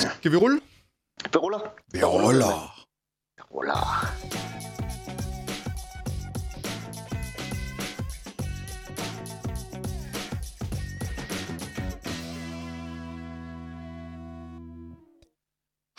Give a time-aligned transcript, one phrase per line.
[0.00, 0.60] Skal vi rulle?
[1.32, 1.60] Vi ruller.
[1.92, 2.86] Vi ruller.
[3.36, 3.80] Vi ruller.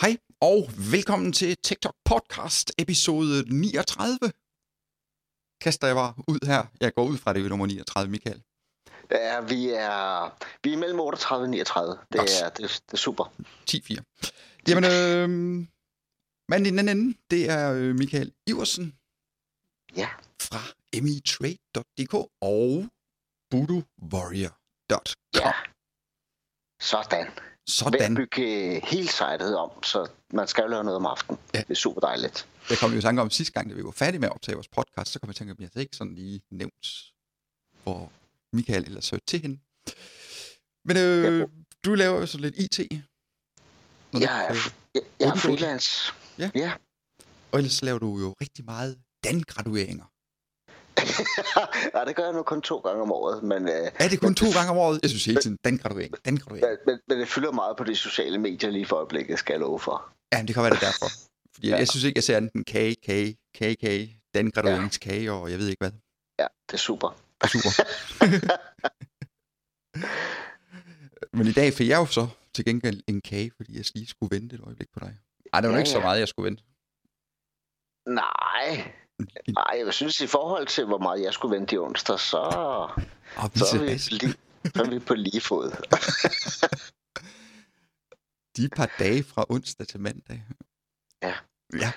[0.02, 4.18] Hej og velkommen til TikTok Podcast episode 39.
[5.62, 6.64] Kaster jeg bare ud her.
[6.80, 8.42] Jeg går ud fra det ved nummer 39, Michael.
[9.12, 11.92] Ja, vi er, vi er mellem 38 og 39.
[11.92, 12.30] Det Godt.
[12.44, 13.34] er, det, det er super.
[13.72, 13.96] 10-4.
[14.68, 15.30] Jamen, øh,
[16.50, 18.96] manden i den anden ende, det er øh, Michael Iversen
[19.96, 20.10] Ja.
[20.42, 20.60] fra
[21.02, 22.90] mitrade.dk og
[23.52, 25.02] voodoowarrior.com.
[25.36, 25.52] Ja.
[26.82, 27.26] Sådan.
[27.28, 28.02] Ved Sådan.
[28.12, 31.40] at bygge hele sitet om, så man skal jo lave noget om aftenen.
[31.54, 31.60] Ja.
[31.60, 32.48] Det er super dejligt.
[32.70, 34.56] Jeg kom jo i tanke om sidste gang, da vi var færdige med at optage
[34.56, 36.88] vores podcast, så kom jeg i tanke om, at jeg ikke sådan lige nævnt,
[37.84, 38.12] hvor
[38.54, 39.60] Michael ellers hørte til hende.
[40.86, 41.46] Men øh, Ja.
[41.86, 42.80] du laver jo så lidt IT.
[44.14, 44.54] Når Jeg er,
[44.96, 46.14] jeg, jeg er freelance.
[46.40, 46.52] Ja.
[46.56, 46.72] ja.
[47.52, 50.06] Og ellers laver du jo rigtig meget dangradueringer.
[51.98, 54.36] ja, det gør jeg nu kun to gange om året, men, øh, Er det kun
[54.36, 55.00] to gange om året?
[55.04, 56.66] Jeg synes hele tiden, dangraduering, dangraduering.
[56.68, 59.60] men, men, men det fylder meget på de sociale medier lige for øjeblikket, skal jeg
[59.60, 60.14] love for.
[60.34, 61.06] Ja, men det kan være det er derfor.
[61.56, 61.74] Fordi ja.
[61.74, 61.78] Ja.
[61.80, 65.68] jeg synes ikke, jeg ser andet end kage, kage, kage, kage, dangradueringskage, og jeg ved
[65.68, 65.92] ikke hvad.
[66.40, 67.18] Ja, det er super.
[67.44, 67.70] Er super.
[71.38, 74.36] Men i dag fik jeg jo så til gengæld en kage, fordi jeg lige skulle
[74.36, 75.18] vente et øjeblik på dig.
[75.54, 76.04] Ej, det var ja, Ja, ikke så ja.
[76.04, 76.64] meget, jeg skulle vente.
[78.06, 78.94] Nej,
[79.48, 82.92] nej, jeg synes i forhold til, hvor meget jeg skulle vente i onsdag, så, Og
[83.56, 84.36] så, er, vi, lige,
[84.76, 85.72] så er vi på lige fod.
[88.58, 90.44] de par dage fra onsdag til mandag.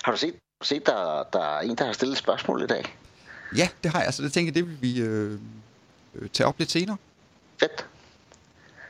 [0.05, 2.99] Har du set, set der, der er en, der har stillet et spørgsmål i dag?
[3.57, 4.15] Ja, det har jeg.
[4.15, 5.39] Så det tænker jeg, det vil vi øh,
[6.15, 6.97] øh, tage op lidt senere.
[7.61, 7.87] Fedt.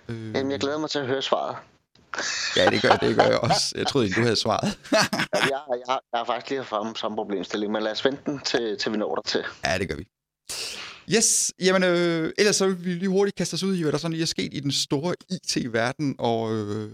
[0.09, 1.57] Øh, Jamen, jeg glæder mig til at høre svaret.
[2.57, 3.75] Ja, det gør, det gør jeg også.
[3.77, 4.79] Jeg troede ikke, du havde svaret.
[4.93, 4.99] Ja,
[5.33, 8.41] jeg, jeg, jeg har faktisk lige haft frem samme problemstilling, men lad os vente den,
[8.41, 9.45] til, til vi når der til.
[9.65, 10.09] Ja, det gør vi.
[11.17, 13.99] Yes, jamen øh, ellers så vil vi lige hurtigt kaste os ud i, hvad der
[13.99, 16.91] sådan lige er sket i den store IT-verden, og øh,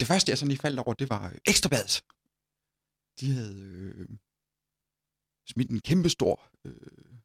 [0.00, 2.02] det første, jeg sådan lige faldt over, det var Ekstrabladet.
[3.20, 4.06] De havde øh,
[5.50, 7.18] smidt en kæmpestor øh,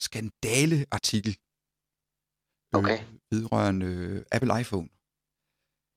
[0.00, 1.36] skandaleartikel
[2.74, 2.98] Okay.
[2.98, 4.88] øh, vedrørende øh, Apple iPhone.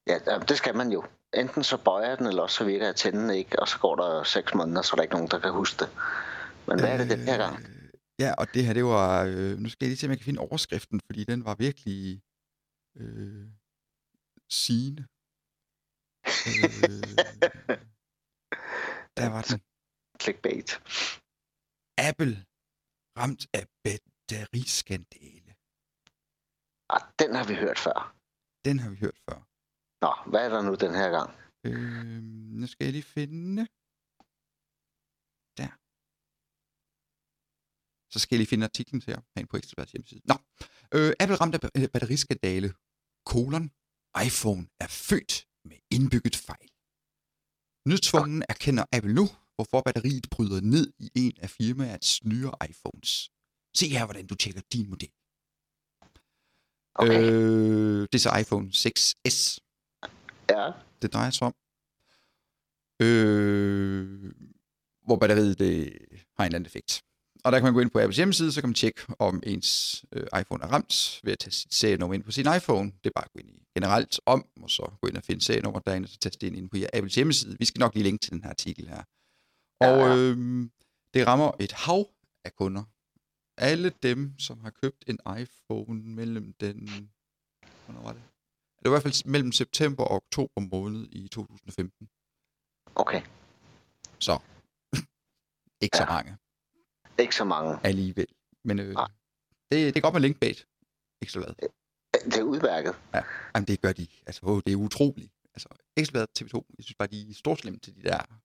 [0.07, 0.17] Ja,
[0.49, 1.03] det skal man jo.
[1.33, 3.95] Enten så bøjer jeg den, eller også så virker jeg tænden ikke, og så går
[3.95, 5.89] der seks måneder, så er der ikke nogen, der kan huske det.
[6.67, 7.59] Men hvad er det den her gang?
[7.59, 7.75] Øh,
[8.19, 9.23] Ja, og det her, det var...
[9.23, 12.21] Øh, nu skal jeg lige se, om jeg kan finde overskriften, fordi den var virkelig
[12.97, 13.47] øh,
[14.49, 15.01] sigende.
[16.25, 17.15] Øh,
[19.17, 19.61] der var den.
[20.21, 20.69] Clickbait.
[21.97, 22.45] Apple
[23.19, 25.51] ramt af batteriskandale.
[26.89, 28.15] Ah, den har vi hørt før.
[28.65, 29.37] Den har vi hørt før.
[30.03, 31.29] Nå, hvad er der nu den her gang?
[31.65, 32.21] Øh,
[32.59, 33.61] nu skal jeg lige finde...
[35.59, 35.71] Der.
[38.13, 40.21] Så skal jeg lige finde artiklen til jer herinde på Ekstrabladets hjemmeside.
[40.31, 40.35] Nå,
[40.95, 42.69] øh, Apple ramt af øh, batteriskandale.
[43.31, 43.65] Kolon.
[44.27, 45.33] iPhone er født
[45.69, 46.69] med indbygget fejl.
[47.89, 53.29] Nødtvungen erkender Apple nu, hvorfor batteriet bryder ned i en af firmaets nyere iPhones.
[53.77, 55.09] Se her, hvordan du tjekker din model.
[56.95, 57.31] Okay.
[57.31, 59.59] Øh, det er så iPhone 6s
[60.49, 60.71] Ja,
[61.01, 61.55] det drejer sig om.
[63.01, 64.33] Øh,
[65.05, 65.97] hvor batteriet det
[66.37, 67.01] har en eller anden effekt.
[67.43, 70.05] Og der kan man gå ind på Apples hjemmeside, så kan man tjekke, om ens
[70.11, 72.91] øh, iPhone er ramt ved at tage sit serienummer ind på sin iPhone.
[73.03, 75.45] Det er bare at gå ind i generelt om, og så gå ind og finde
[75.45, 77.55] serienummer derinde, og så taste det ind, ind på Apples hjemmeside.
[77.59, 79.03] Vi skal nok lige linke til den her artikel her.
[79.79, 80.15] Og Ja, ja.
[80.15, 80.69] øh,
[81.13, 82.05] det rammer et hav
[82.45, 82.83] af kunder.
[83.57, 87.09] Alle dem, som har købt en iPhone mellem den...
[87.85, 88.21] Hvornår var det?
[88.83, 92.09] Det var i hvert fald mellem september og oktober måned i 2015.
[92.95, 93.21] okay.
[94.19, 94.39] Så
[95.85, 96.09] ikke så Ja.
[96.09, 96.37] mange
[97.19, 97.79] Ikke så mange.
[97.83, 98.27] alligevel.
[98.63, 99.07] Men øh, Nej.
[99.71, 100.67] det, det er godt med linkbait.
[101.21, 101.53] Ikke så hvad.
[102.25, 102.95] Det er udmærket.
[103.55, 104.07] Jamen, det gør de.
[104.25, 105.31] Altså, det er utroligt.
[105.53, 108.39] Altså, Ekstrabladet TV2, jeg synes bare, de er storslemme til de der...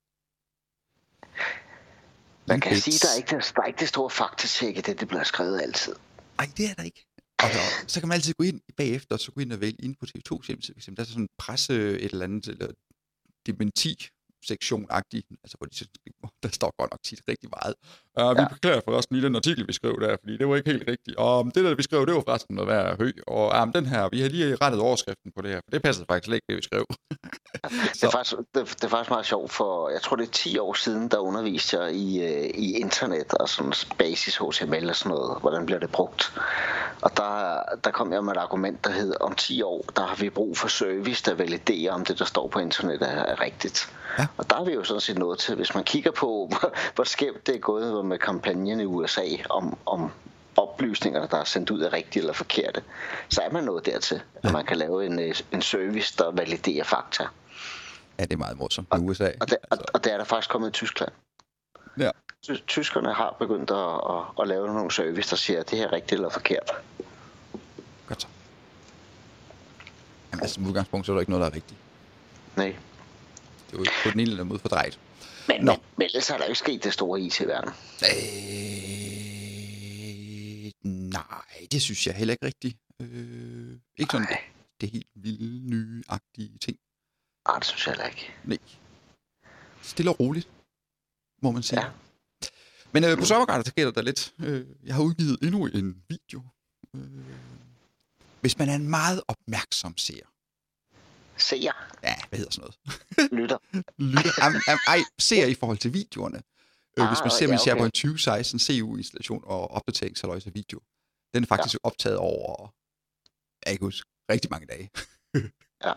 [2.47, 5.07] Man kan sige, der er ikke, der er ikke det store faktatjek i det, det
[5.07, 5.95] bliver skrevet altid.
[6.39, 7.05] Ej, det er der ikke.
[7.43, 9.77] Og så, så kan man altid gå ind bagefter, og så gå ind og vælge
[9.83, 10.95] ind på TV2's hjemmeside.
[10.95, 12.67] Der er sådan en presse et eller andet, eller
[13.45, 14.07] dementi
[14.47, 15.85] sektion-agtig, altså hvor de, så-
[16.43, 17.73] der står godt nok tit rigtig meget.
[18.19, 18.47] Uh, vi Ja.
[18.47, 21.17] beklager forresten lige den artikel, vi skrev der, fordi det var ikke helt rigtigt.
[21.17, 23.11] Og um, det der, vi skrev, det var forresten noget værd hø.
[23.27, 26.05] Og um, den her, vi har lige rettet overskriften på det her, for det passer
[26.09, 26.85] faktisk ikke, det vi skrev.
[27.93, 30.57] Det er, faktisk, det, det er faktisk meget sjovt, for jeg tror det er 10
[30.59, 35.09] år siden, der underviste jeg i, øh, i internet og sådan basis HTML og sådan
[35.09, 35.41] noget.
[35.41, 36.33] Hvordan bliver det brugt?
[37.01, 40.15] Og der, der kom jeg med et argument, der hed, om 10 år, der har
[40.15, 43.93] vi brug for service, der validerer, om det, der står på internet, er, er rigtigt.
[44.19, 44.27] Ja.
[44.37, 47.03] Og der er vi jo sådan set nået til, hvis man kigger på, hvor, hvor
[47.03, 50.11] skævt det er gået med kampagnen i USA om, om
[50.57, 52.83] oplysningerne, der er sendt ud, er rigtige eller forkerte,
[53.29, 56.83] så er man nået dertil, at man kan lave en, øh, en service, der validerer
[56.83, 57.23] fakta.
[58.19, 59.31] Ja, det er meget morsomt i USA.
[59.41, 61.11] Og det, og, Altså, og det er der faktisk kommet i Tyskland.
[61.99, 62.09] Ja.
[62.43, 63.77] Ty- Tyskerne har begyndt at,
[64.17, 66.71] at, at lave nogle service, der siger, at det her er rigtigt eller forkert.
[68.07, 68.27] godt så.
[70.31, 71.79] Jamen, altså, som udgangspunkt, så er der ikke noget, der er rigtigt.
[72.55, 72.75] Nej.
[73.71, 74.99] Det er jo på den ene eller anden måde fordrejet.
[75.47, 75.71] Men, Nå.
[75.71, 77.69] men, men ellers har der jo ikke sket det store i til verden.
[78.03, 78.11] Øh,
[81.09, 82.77] nej, det synes jeg heller ikke rigtigt.
[83.01, 84.27] Øh, ikke sådan
[84.81, 86.77] det, helt vilde, nye-agtige ting.
[87.47, 88.33] Nej, det synes jeg heller ikke.
[88.43, 88.57] Nej.
[89.81, 90.47] Stille og roligt,
[91.41, 91.81] må man sige.
[91.81, 91.87] Ja.
[92.91, 94.33] Men øh, på serverguide, der gælder der lidt.
[94.39, 96.41] Øh, jeg har udgivet endnu en video.
[96.95, 97.01] Øh,
[98.41, 100.30] hvis man er en meget opmærksom seer.
[101.41, 101.73] Seer,
[102.03, 103.31] Ja, hvad hedder sådan noget?
[103.39, 103.57] lytter.
[103.97, 104.43] Lytter.
[104.45, 106.37] Am, am, ej, seer i forhold til videoerne.
[106.99, 107.81] Øh, hvis Ah, man ser ja, okay.
[107.81, 107.91] okay.
[107.91, 110.79] 2016 CU-installation og opdateringsaløjs af video.
[111.33, 111.79] Den er faktisk ja.
[111.83, 112.73] optaget over,
[113.65, 114.89] jeg kan huske, rigtig mange dage.
[115.85, 115.93] Ja.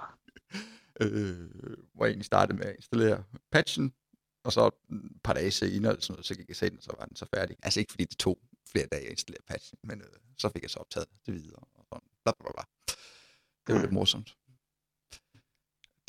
[1.00, 1.50] øh,
[1.94, 3.94] hvor jeg egentlig startede med at installere patchen,
[4.44, 4.72] og så et
[5.24, 7.26] par dage senere, eller sådan noget, så gik jeg selv, og så var den så
[7.34, 7.56] færdig.
[7.62, 8.38] Altså ikke fordi det tog
[8.72, 10.06] flere dage at installere patchen, men øh,
[10.38, 11.62] så fik jeg så optaget det videre.
[11.74, 12.62] Og sådan, bla, bla, bla.
[13.66, 13.80] Det var Mm.
[13.80, 14.36] lidt morsomt.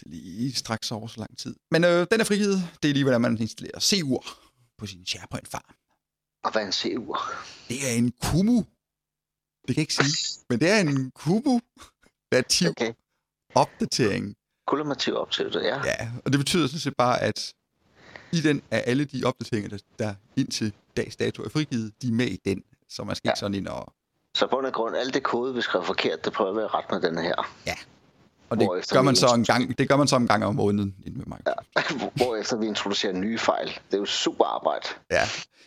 [0.05, 1.55] Lige straks over så lang tid.
[1.71, 2.57] Men øh, den er frihed.
[2.83, 4.35] Det er lige, hvordan man installerer CU'er
[4.77, 5.75] på sin SharePoint-farm.
[6.43, 7.15] Og hvad er en CU?
[7.69, 8.57] Det er en Kumu.
[9.67, 12.93] Det kan jeg ikke sige, men det er en Kumu-nativ Okay.
[13.55, 14.35] opdatering.
[14.67, 15.81] Kulamativ op til det, ja.
[15.85, 17.53] Ja, og det betyder sådan set bare, at
[18.31, 22.11] i den er alle de opdateringer, der, der indtil dags dato er frigivet, de er
[22.11, 22.63] med i den.
[22.89, 23.31] Så man skal ja.
[23.31, 23.93] ikke sådan ind og...
[24.35, 27.01] Så på grund, alt det kode, vi skrev forkert, det prøver vi at rette med
[27.01, 27.35] den her.
[28.49, 30.95] Og det gør, man så en gang, det gør man så en gang om måneden
[31.05, 32.15] inden med Microsoft.
[32.21, 33.67] Hvorefter vi introducerer nye fejl.
[33.67, 34.87] Det er jo super arbejde.
[35.11, 35.23] Ja.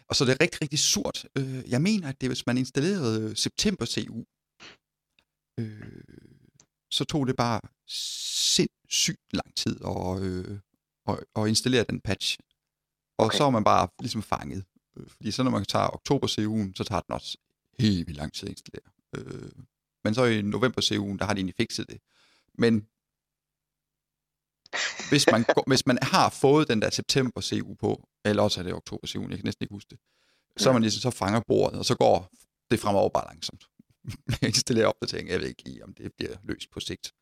[0.08, 1.25] Og så er det rigtig, rigtig surt.
[1.38, 4.25] Øh, jeg mener, at det hvis man installerede øh, September CU,
[5.60, 6.02] øh,
[6.90, 10.58] så tog det bare sindssygt lang tid at, øh,
[11.08, 12.38] at, at installere den patch.
[13.19, 13.36] Og Okay.
[13.38, 14.64] så er man bare ligesom fanget.
[14.98, 17.38] Øh, Fordi så når man tager oktober CU'en, så tager den også
[17.78, 18.90] helt vildt lang tid at installere.
[19.16, 19.50] Øh,
[20.04, 21.98] men så i november CU'en, der har de egentlig fikset det.
[22.58, 22.72] Men
[25.10, 28.64] hvis man, går, hvis man har fået den der september CU på, eller også er
[28.64, 29.99] det oktober CU, jeg kan næsten ikke huske det,
[30.56, 32.31] så er man ligesom så fanger bordet, og så går
[32.70, 33.64] det fremover bare langsomt.
[34.43, 37.12] Jeg installerer opdatering, jeg ved ikke om det bliver løst på sigt.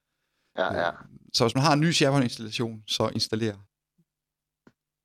[0.59, 0.91] Ja, ja.
[1.35, 3.59] Så hvis man har en ny SharePoint-installation, så installerer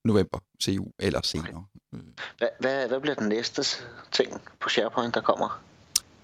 [0.08, 1.66] november CU eller senere.
[2.38, 3.64] Hvad, hvad, hvad bliver den næste
[4.12, 5.64] ting på SharePoint, der kommer?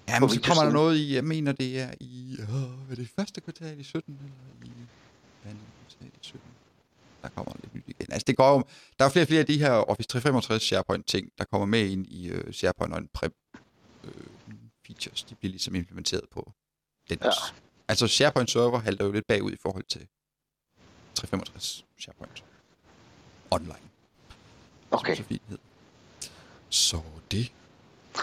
[0.08, 3.08] Ja, men så kommer der noget i, jeg mener det er i, øh, er det
[3.16, 4.28] første kvartal i 17, eller
[4.64, 4.70] i
[5.48, 6.48] andet kvartal i 17?
[7.22, 8.12] Der kommer lidt nyt igen.
[8.12, 8.64] Altså det går jo,
[8.98, 11.86] der er flere og flere af de her Office 365 SharePoint ting, der kommer med
[11.86, 13.32] ind i uh, SharePoint og en prep
[14.04, 14.10] uh,
[14.86, 15.22] features.
[15.22, 16.52] De bliver ligesom implementeret på
[17.10, 17.30] den Ja.
[17.88, 20.06] Altså SharePoint server halter jo lidt bagud i forhold til
[21.14, 22.44] 365 SharePoint
[23.50, 23.88] online.
[24.90, 25.16] Okay.
[25.16, 25.22] Så.
[26.70, 27.52] Så det.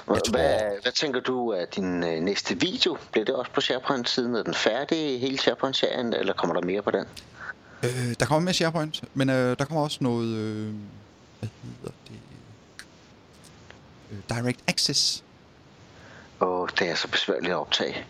[0.06, 2.97] Hvad, tror- hvad, hvad tænker du af din øh, næste video?
[3.12, 4.36] Bliver det også på SharePoint-siden?
[4.36, 7.06] Er den færdig, hele SharePoint-serien, eller kommer der mere på den?
[7.83, 10.74] Øh, der kommer med SharePoint, men øh, der kommer også noget, øh,
[11.39, 12.19] hvad hedder det,
[14.12, 15.24] øh, Direct Access.
[16.41, 18.05] Åh, det er så besværligt at optage.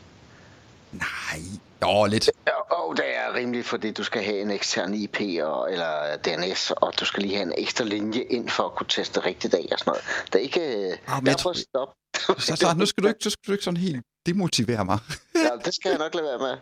[0.92, 1.42] Nej,
[1.84, 2.30] jo, lidt.
[2.70, 6.94] Og det er rimeligt, fordi du skal have en ekstern IP og, eller DNS, og
[7.00, 9.80] du skal lige have en ekstra linje ind for at kunne teste rigtigt af og
[9.80, 10.04] sådan noget.
[10.34, 10.62] Det er ikke...
[11.08, 11.94] Ah, men jeg stoppe.
[12.18, 15.00] Så, så nu skal du ikke, så skal du ikke sådan helt demotivere mig.
[15.46, 16.58] Ja, det skal jeg nok lade være med.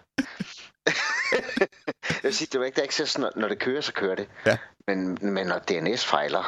[2.10, 4.28] jeg vil sige, det er jo ikke access, når, når det kører, så kører det.
[4.46, 4.58] Ja.
[4.88, 6.44] Men, men når DNS fejler,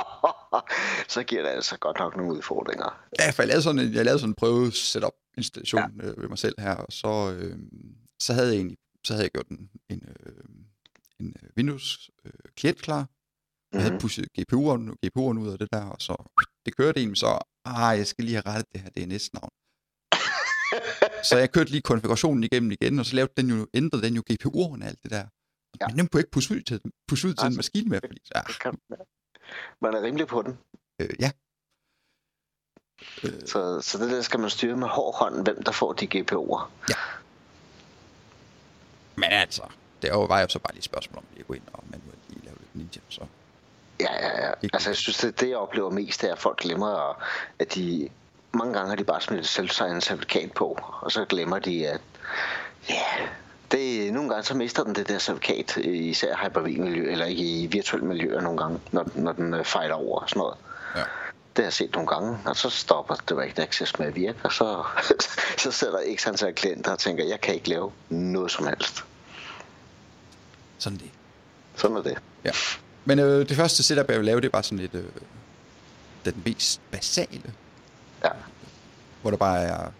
[1.14, 3.06] så giver det altså godt nok nogle udfordringer.
[3.18, 6.06] Ja, for jeg lavede sådan en, jeg lavede sådan en prøve setup installation ja.
[6.08, 7.56] øh, ved mig selv her, og så, øh,
[8.20, 10.32] så havde jeg egentlig, så havde jeg gjort en, en, øh,
[11.20, 13.06] en øh, Windows øh, klient klar.
[13.72, 14.00] Jeg havde Mhm.
[14.00, 16.30] pushet GPU'en, GPU'en ud af det der, og så
[16.66, 19.50] det kørte egentlig så, ah, jeg skal lige have rettet det her DNS-navn.
[21.22, 24.22] Så jeg kørte lige konfigurationen igennem igen, og så lavede den jo, ændrede den jo
[24.30, 25.24] GPU'en og alt det der.
[25.80, 25.86] Ja.
[25.86, 28.20] Men den kunne ikke pusse ud til, pusse ud til altså, en maskine mere, fordi...
[28.34, 28.40] Ja.
[28.40, 28.78] Det kan,
[29.80, 30.58] man er rimelig på den.
[31.00, 31.30] Øh, ja.
[33.24, 33.46] Øh.
[33.46, 36.70] Så, så det der skal man styre med hård hånd, hvem der får de GPO'er.
[36.88, 36.94] Ja.
[39.16, 39.62] Men altså,
[40.02, 42.18] det var jo så bare lige et spørgsmål om lige at gå ind og manuelt
[42.28, 43.26] lige lave lidt ninja, så...
[44.00, 44.52] Ja, ja, ja.
[44.72, 47.22] Altså, jeg synes, det, det jeg oplever mest, er, at folk glemmer,
[47.58, 48.08] at de...
[48.52, 52.00] Mange gange har de bare smidt et selvsejende certifikat på, og så glemmer de, at...
[52.88, 53.02] Ja,
[53.72, 58.40] det, nogle gange så mister den det der certifikat, især hyper-V-miljø, eller i virtuelle miljøer
[58.40, 60.56] nogle gange, når, når den øh, fejler over og sådan noget.
[60.96, 61.00] Ja.
[61.56, 64.52] Det har jeg set nogle gange, og så stopper Direct Access med at virke, og
[64.52, 64.84] så,
[65.62, 69.04] så sidder der ikke antal klienter og tænker, jeg kan ikke lave noget som helst.
[70.78, 71.10] Sådan det.
[71.76, 72.18] Sådan er det.
[72.44, 72.50] Ja.
[73.04, 75.04] Men øh, det første setup, jeg vil lave, det er bare sådan lidt øh,
[76.24, 77.42] den mest basale.
[78.24, 78.30] Ja.
[79.22, 79.90] Hvor der bare er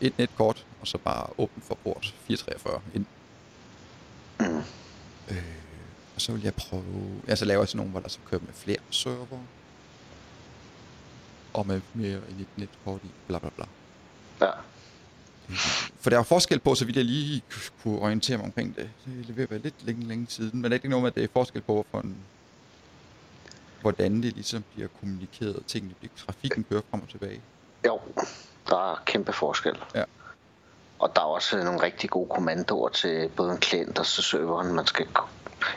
[0.00, 3.06] et netkort, og så bare åben for port 443 ind.
[4.40, 4.62] Mm.
[5.30, 5.42] Øh,
[6.14, 7.20] og så vil jeg prøve...
[7.26, 9.38] Jeg så laver jeg sådan nogle, hvor der så kører med flere server.
[11.54, 13.64] Og med mere end et netkort i, bla bla bla.
[14.40, 14.50] Ja.
[16.00, 17.42] For der er forskel på, så vidt jeg lige
[17.82, 18.90] kunne orientere mig omkring det.
[19.26, 20.62] Det vil være lidt længe, længe siden.
[20.62, 22.16] Men er ikke noget med, at det er forskel på, for en,
[23.84, 27.40] hvordan det ligesom bliver kommunikeret, tingene bliver, trafikken kører frem og tilbage?
[27.86, 28.00] Jo,
[28.68, 29.76] der er kæmpe forskel.
[29.94, 30.04] Ja.
[30.98, 34.74] Og der er også nogle rigtig gode kommandoer til både en klient og til serveren,
[34.74, 35.06] man skal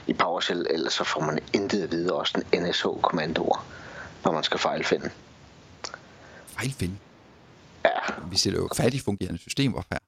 [0.08, 3.66] i PowerShell, ellers så får man intet at vide, også en NSH-kommandoer,
[4.24, 5.10] når man skal fejlfinde.
[6.46, 6.98] Fejlfinde?
[7.86, 7.90] Ja.
[8.30, 10.00] Vi sætter jo færdigfungerende systemer her.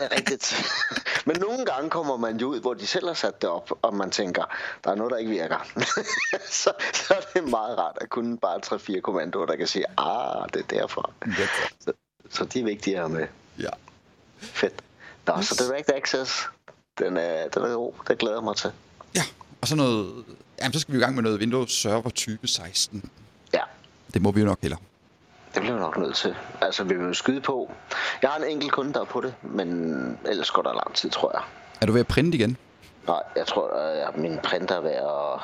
[0.00, 0.54] Det er rigtigt.
[1.26, 3.94] Men nogle gange kommer man jo ud, hvor de selv har sat det op, og
[3.94, 4.44] man tænker,
[4.84, 5.66] der er noget, der ikke virker.
[6.62, 8.60] så, så er det meget rart at kunne bare
[8.96, 11.12] 3-4 kommandoer, der kan sige, ah, det er derfor.
[11.26, 11.46] Ja.
[11.80, 11.92] Så,
[12.30, 13.26] så de er vigtige at have med.
[13.58, 13.70] Ja.
[14.38, 14.82] Fedt.
[15.26, 15.46] Nå, yes.
[15.46, 16.48] så Direct Access,
[16.98, 17.92] den er, den er god.
[18.08, 18.72] Det glæder jeg mig til.
[19.14, 19.22] Ja,
[19.60, 20.24] og så noget...
[20.60, 23.10] Jamen, så skal vi i gang med noget Windows Server type 16.
[23.54, 23.62] Ja.
[24.14, 24.76] Det må vi jo nok heller.
[25.54, 26.36] Det bliver vi nok nødt til.
[26.60, 27.74] Altså, vi vil jo skyde på.
[28.22, 29.68] Jeg har en enkelt kunde, der er på det, men
[30.26, 31.42] ellers går der lang tid, tror jeg.
[31.80, 32.56] Er du ved at printe igen?
[33.06, 33.68] Nej, jeg tror,
[34.08, 35.40] at min printer er ved at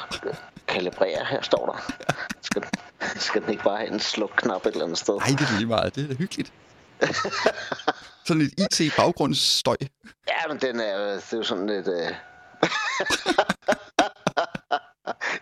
[0.69, 1.25] kalibrere.
[1.25, 1.93] Her står der.
[2.43, 2.65] Skal,
[3.17, 5.15] skal den ikke bare have en sluk-knap et eller andet sted?
[5.15, 5.95] Nej, det er lige meget.
[5.95, 6.53] Det er da hyggeligt.
[8.27, 9.77] sådan lidt IT-baggrundsstøj.
[10.29, 11.89] Ja, men den er, det er jo sådan lidt...
[11.89, 11.95] Uh...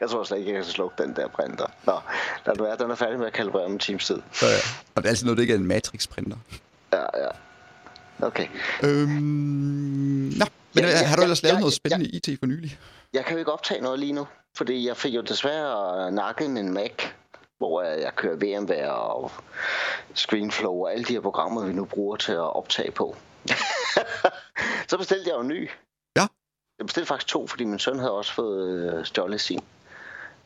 [0.01, 1.67] jeg tror slet ikke, jeg kan slukke den der printer.
[1.87, 1.99] Nå,
[2.47, 4.19] lad du være, den er færdig med at kalibrere om en times tid.
[4.43, 4.59] Ja, ja.
[4.95, 6.37] Og det er altid noget, det ikke er en Matrix-printer.
[6.93, 7.29] Ja, ja.
[8.27, 8.47] Okay.
[8.83, 9.11] Øhm,
[10.39, 12.79] nå, men ja, ja, har du ellers lavet ja, noget spændende ja, IT for nylig?
[13.13, 16.73] Jeg kan jo ikke optage noget lige nu, fordi jeg fik jo desværre nakken en
[16.75, 16.93] Mac,
[17.59, 19.33] hvor jeg kører VMware og
[20.15, 23.17] ScreenFlow og alle de her programmer, vi nu bruger til at optage på.
[24.89, 25.71] så bestilte jeg jo en ny.
[26.17, 26.27] Ja.
[26.79, 29.61] Jeg bestilte faktisk to, fordi min søn havde også fået øh, stjålet sin.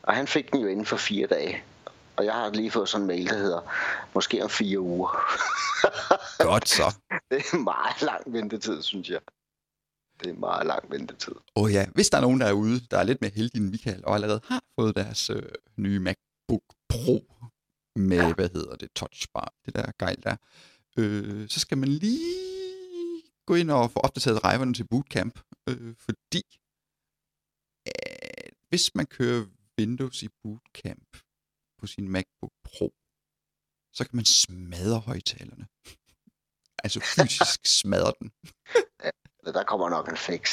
[0.03, 1.63] Og han fik den jo inden for fire dage.
[2.17, 3.61] Og jeg har lige fået sådan en mail, der hedder,
[4.13, 5.09] måske om fire uger.
[6.49, 6.95] Godt så.
[7.31, 9.19] Det er meget lang ventetid, synes jeg.
[10.19, 11.35] Det er meget lang ventetid.
[11.55, 13.61] Åh oh ja, hvis der er nogen, der er ude, der er lidt mere heldige
[13.61, 15.43] end Michael, og allerede har fået deres øh,
[15.77, 17.23] nye MacBook Pro
[17.95, 18.33] med, ja.
[18.33, 20.35] hvad hedder det, touchbar, det der gejl der,
[20.97, 22.33] øh, så skal man lige
[23.45, 25.39] gå ind og få opdateret driverne til bootcamp,
[25.69, 26.43] øh, fordi
[27.87, 29.45] øh, hvis man kører
[29.79, 31.11] Windows i bootcamp
[31.79, 32.87] på sin MacBook Pro,
[33.97, 35.67] så kan man smadre højtalerne.
[36.83, 38.31] altså fysisk smadre den.
[39.57, 40.43] der kommer nok en fix.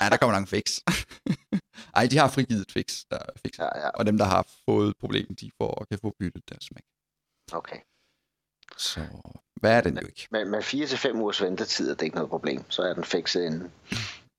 [0.00, 0.66] ja, der kommer nok en fix.
[1.98, 3.58] Ej, de har frigivet et fix, der er fix.
[3.58, 3.88] Ja, ja.
[3.88, 6.84] Og dem, der har fået problemer, de får, kan få byttet deres Mac.
[7.52, 7.80] Okay.
[8.76, 9.00] Så
[9.60, 10.28] hvad er den jo ikke?
[10.30, 12.70] Men med 4 til 5 ugers ventetid er det ikke noget problem.
[12.70, 13.72] Så er den fikset inden.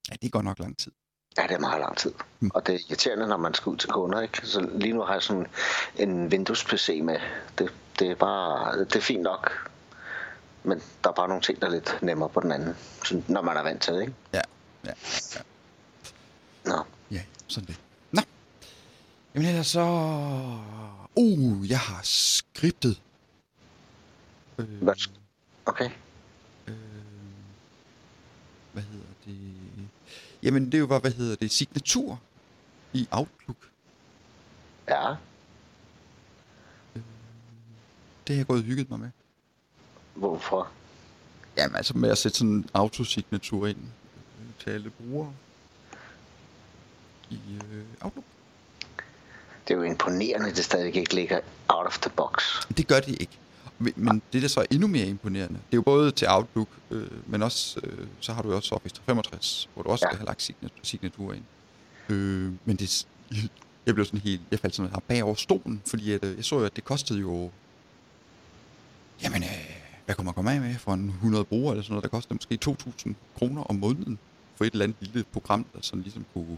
[0.10, 0.92] Ja, det går nok lang tid.
[1.38, 2.14] Ja, det er meget lang tid.
[2.40, 2.52] Mm.
[2.54, 4.48] Og det er irriterende, når man skal ud til kunder, ikke?
[4.48, 5.48] Så lige nu har jeg sådan
[5.96, 7.20] en Windows-PC med.
[7.58, 9.70] Det, det er bare, det er fint nok.
[10.64, 12.76] Men der er bare nogle ting, der er lidt nemmere på den anden,
[13.28, 14.14] når man er vant til det, ikke?
[14.34, 14.42] Ja,
[14.86, 14.92] ja,
[15.36, 15.42] ja.
[16.66, 16.84] Nå.
[17.12, 17.80] Ja, sådan det.
[18.12, 18.22] Nå.
[19.36, 19.86] Jamen ellers så...
[21.16, 23.02] Uh, jeg har skriptet.
[24.58, 24.68] Øh,
[25.66, 25.90] okay.
[28.74, 29.88] Øh, hvad hedder det?
[30.44, 31.52] Jamen det var, hvad hedder det?
[31.52, 32.20] Signatur
[32.94, 33.58] i Outlook.
[34.88, 35.12] Ja.
[36.96, 37.02] Øh,
[38.28, 39.10] det har jeg gået og hygget mig med.
[40.14, 40.72] Hvorfor?
[41.58, 43.78] Jamen altså med at sætte sådan en autosignatur ind
[44.60, 45.34] til alle brugere
[47.30, 47.40] i
[47.72, 48.26] øh, Outlook.
[49.68, 52.68] Det er jo imponerende, at det stadig ikke ligger out of the box.
[52.78, 53.40] Det gør de ikke.
[53.80, 57.08] Men det, der så er endnu mere imponerende, det er jo både til Outlook, øh,
[57.28, 60.10] men også, øh, så har du jo også Office 365, hvor du også ja.
[60.10, 60.52] skal have lagt
[60.84, 61.44] signatur ind.
[62.10, 63.08] Øh, men det,
[63.86, 66.46] jeg blev sådan helt, jeg faldt sådan her bag over stolen, fordi at, øh, jeg
[66.46, 67.52] så jo, at det kostede jo,
[69.24, 72.04] jamen, øh, hvad kunne man komme af med for en 100 brugere eller sådan noget,
[72.04, 74.20] der kostede måske 2.000 kroner om måneden
[74.56, 76.58] for et eller andet lille program, der sådan ligesom kunne...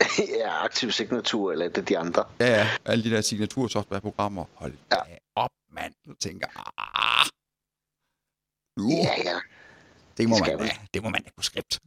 [0.40, 2.24] ja, aktiv signatur eller det de andre.
[2.40, 4.44] Ja, ja, alle de der signatursoftwareprogrammer.
[4.54, 5.16] Hold ja.
[5.34, 5.94] op, mand.
[6.06, 6.46] Du tænker,
[6.78, 7.26] ah,
[8.76, 9.38] nu, ja, ja.
[10.16, 11.80] Det må, man, da, det må man da kunne skript.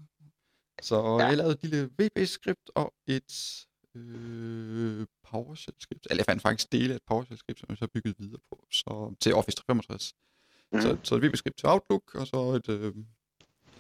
[0.81, 1.25] Så ja.
[1.25, 6.07] jeg lavede et lille VB-skript og et øh, PowerShell-skript.
[6.09, 9.15] Eller jeg fandt faktisk dele af et PowerShell-skript, som jeg så bygget videre på så,
[9.19, 10.13] til Office 365.
[10.71, 10.81] Mm.
[10.81, 12.95] Så, så et VB-skript til Outlook, og så et, øh,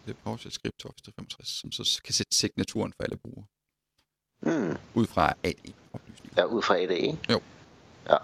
[0.07, 3.45] et PowerShell-skript til Office 365, som så kan sætte signaturen for alle brugere.
[4.41, 4.77] Mm.
[4.93, 6.33] Ud fra AD-oplysninger.
[6.37, 7.41] Ja, ud fra AD, Jo.
[8.09, 8.17] Ja.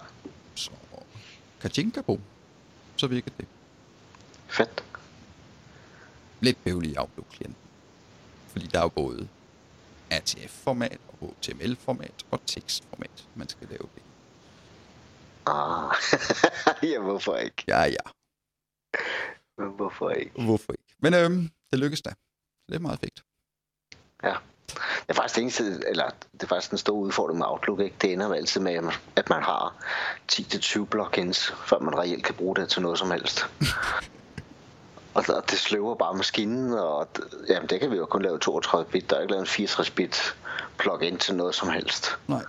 [0.54, 0.70] Så
[1.60, 2.20] Kajinka på,
[2.96, 3.46] så virker det.
[4.48, 4.84] Fedt.
[6.40, 7.56] Lidt bøvlig i Outlook-klienten.
[8.48, 9.28] Fordi der er jo både
[10.10, 14.02] ATF-format og HTML-format og tekstformat, man skal lave det.
[15.46, 15.94] Ah,
[16.92, 17.64] ja, hvorfor ikke?
[17.68, 18.04] Ja, ja.
[19.58, 20.42] Men hvorfor ikke?
[20.44, 20.84] Hvorfor ikke?
[20.98, 22.14] Men øhm, det lykkes da.
[22.68, 23.24] Det er meget fedt.
[24.22, 24.36] Ja.
[24.68, 27.96] Det er faktisk det eneste, eller det er faktisk en stor udfordring med Outlook, ikke?
[28.02, 29.74] Det ender altid med, at man har
[30.32, 33.46] 10-20 plugins, før man reelt kan bruge det til noget som helst.
[35.14, 37.08] og det sløver bare maskinen, og
[37.48, 39.10] jamen, det kan vi jo kun lave 32 bit.
[39.10, 40.36] Der er ikke lavet en 64 bit
[40.78, 42.18] plugin til noget som helst.
[42.26, 42.44] Nej.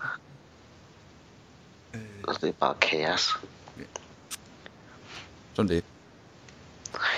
[2.27, 3.37] Altså, det er bare kaos.
[3.77, 3.83] Ja.
[5.53, 5.83] Sådan det.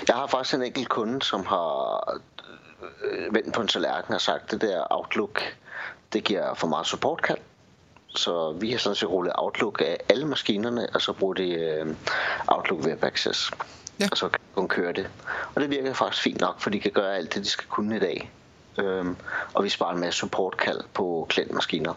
[0.08, 2.20] Jeg har faktisk en enkelt kunde, som har øh,
[3.30, 5.42] vendt på en tallerken og sagt, det der Outlook,
[6.12, 7.38] det giver for meget supportkald.
[8.08, 11.94] Så vi har sådan set rullet Outlook af alle maskinerne, og så bruger de øh,
[12.46, 13.50] Outlook Web Access.
[14.00, 14.08] Ja.
[14.10, 15.10] Og så kan hun køre det.
[15.54, 17.96] Og det virker faktisk fint nok, for de kan gøre alt det, de skal kunne
[17.96, 18.30] i dag.
[18.78, 19.16] Øhm,
[19.54, 21.94] og vi sparer en masse supportkald på klientmaskiner.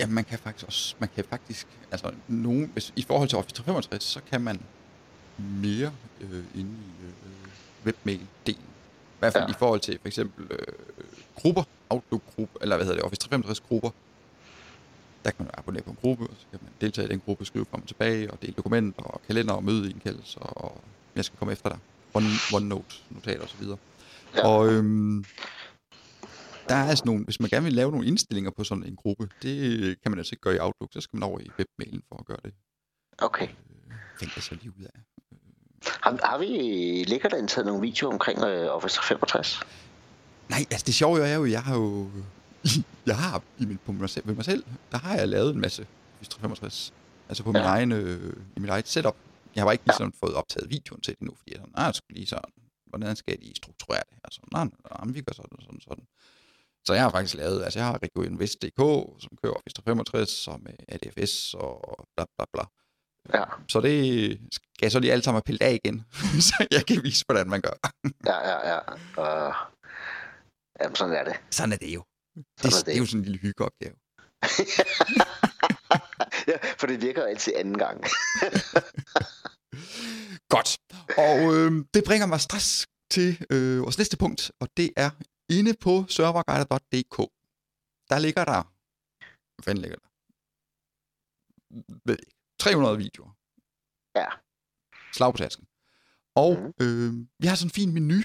[0.00, 3.54] Ja, man kan faktisk også, man kan faktisk, altså nogen, hvis, i forhold til Office
[3.54, 4.62] 365, så kan man
[5.38, 8.71] mere øh, inde i øh, webmail-delen.
[9.22, 9.50] I hvert fald ja.
[9.50, 10.66] i forhold til for eksempel øh,
[11.34, 13.90] grupper, Outlook-grupper, eller hvad hedder det, Office 365-grupper.
[15.24, 17.44] Der kan man abonnere på en gruppe, og så kan man deltage i den gruppe,
[17.44, 20.80] skrive frem og tilbage, og dele dokumenter, og kalender og mødeindkaldelser, og
[21.16, 21.78] jeg skal komme efter dig.
[22.14, 23.64] One, OneNote, notater osv.
[24.36, 24.46] Ja.
[24.48, 25.24] Og øhm,
[26.68, 29.28] der er altså nogle, hvis man gerne vil lave nogle indstillinger på sådan en gruppe,
[29.42, 32.16] det kan man altså ikke gøre i Outlook, så skal man over i webmailen for
[32.16, 32.54] at gøre det.
[33.18, 33.48] Okay.
[33.48, 35.11] Øh, finder jeg så lige ud af.
[35.86, 36.46] Har, har vi,
[37.08, 39.60] ligger der indtaget nogle videoer omkring uh, Office 365?
[40.48, 42.10] Nej, altså det sjove er jo, jeg har jo,
[43.10, 45.60] jeg har i min, på mig selv, ved mig selv, der har jeg lavet en
[45.60, 46.92] masse Office 365.
[47.28, 47.58] Altså på ja.
[47.58, 49.16] min egen, øh, i mit eget setup.
[49.54, 50.26] Jeg har bare ikke ligesom ja.
[50.26, 52.52] fået optaget videoen til det endnu, fordi jeg sådan, nej, jeg skal lige sådan,
[52.86, 54.28] hvordan skal de strukturere det her?
[54.30, 56.04] Så, nej, nej, vi gør sådan sådan, sådan.
[56.86, 58.80] Så jeg har faktisk lavet, altså jeg har RegoInvest.dk,
[59.22, 62.64] som kører Office 365, og med ADFS og bla bla bla.
[63.34, 63.44] Ja.
[63.68, 66.04] Så det skal jeg så lige alle sammen have pillet af igen,
[66.48, 67.76] så jeg kan vise, hvordan man gør.
[68.30, 68.78] ja, ja, ja.
[69.18, 69.54] Uh,
[70.80, 71.36] jamen, sådan er det.
[71.50, 72.04] Sådan er det jo.
[72.34, 72.86] Det, er det.
[72.86, 73.94] det er jo sådan en lille hyggeopgave.
[76.50, 78.04] ja, for det virker altid anden gang.
[80.48, 80.78] Godt.
[81.18, 85.10] Og øh, det bringer mig stress til øh, vores næste punkt, og det er
[85.50, 87.16] inde på serverguider.dk.
[88.10, 88.62] Der ligger der,
[89.54, 90.08] hvad fanden ligger der?
[92.04, 92.18] Ved.
[92.62, 93.32] 300 videoer.
[94.20, 94.28] Ja.
[95.12, 95.66] Slag på tasken.
[96.42, 96.84] Og mm.
[96.84, 98.18] øh, vi har sådan en fin menu,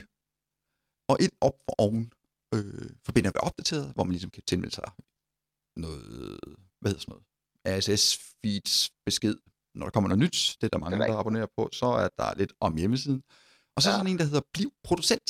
[1.10, 2.04] og et op for oven
[2.56, 4.84] øh, forbinder vi opdateret, hvor man ligesom kan tilmelde sig
[5.76, 6.04] noget,
[6.80, 7.26] hvad hedder sådan noget,
[7.78, 8.74] RSS-feeds
[9.06, 9.36] besked,
[9.76, 10.38] når der kommer noget nyt.
[10.60, 11.70] Det er der mange, der abonnerer på.
[11.72, 13.24] Så er der lidt om hjemmesiden.
[13.76, 13.94] Og så ja.
[13.94, 15.30] er sådan en, der hedder Bliv Producent.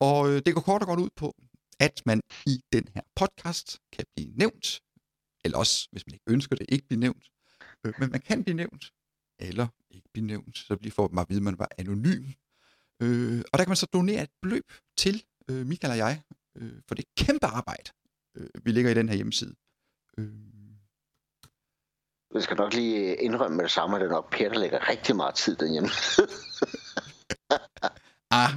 [0.00, 1.28] Og øh, det går kort og godt ud på,
[1.80, 4.66] at man i den her podcast kan blive nævnt
[5.44, 7.30] eller også, hvis man ikke ønsker det, ikke blive nævnt.
[7.86, 8.92] Øh, men man kan blive nævnt,
[9.38, 12.24] eller ikke blive nævnt, så bliver for mig at vide, at man var anonym.
[13.02, 16.22] Øh, og der kan man så donere et beløb til øh, Michael og jeg,
[16.56, 17.90] øh, for det kæmpe arbejde,
[18.36, 19.54] øh, vi ligger i den her hjemmeside.
[20.18, 20.32] Øh.
[22.34, 24.88] Jeg skal nok lige indrømme med det samme, at det er nok Per, der lægger
[24.88, 25.88] rigtig meget tid den hjemme.
[28.40, 28.50] ah.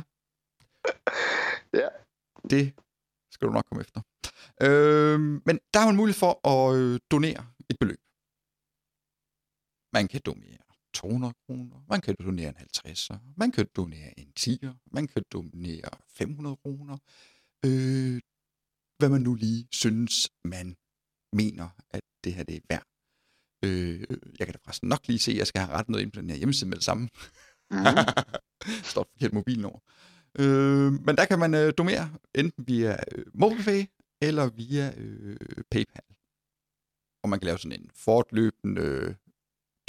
[1.74, 1.88] Ja.
[2.50, 2.74] Det
[3.32, 4.02] skal du nok komme efter.
[4.62, 8.02] Øh, men der har man mulighed for at øh, donere et beløb.
[9.94, 14.74] Man kan donere 200 kroner, man kan donere en 50'er, man kan donere en 10'er,
[14.92, 16.98] man kan donere 500 kroner.
[17.66, 18.22] Øh,
[18.98, 20.76] hvad man nu lige synes, man
[21.34, 22.86] mener, at det her det er værd.
[23.66, 24.00] Øh,
[24.40, 26.22] jeg kan da forresten nok lige se, at jeg skal have rettet noget ind på
[26.22, 27.10] den her hjemmeside med det samme.
[27.72, 27.78] Mm.
[28.92, 29.80] står forkert mobilnummer.
[30.40, 33.86] Øh, men der kan man øh, donere enten via øh, MobilePay
[34.22, 35.38] eller via øh,
[35.72, 36.02] PayPal.
[37.24, 39.14] Og man kan lave sådan en fortløbende øh,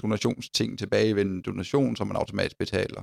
[0.03, 3.03] donationsting, tilbagevendende donation, som man automatisk betaler.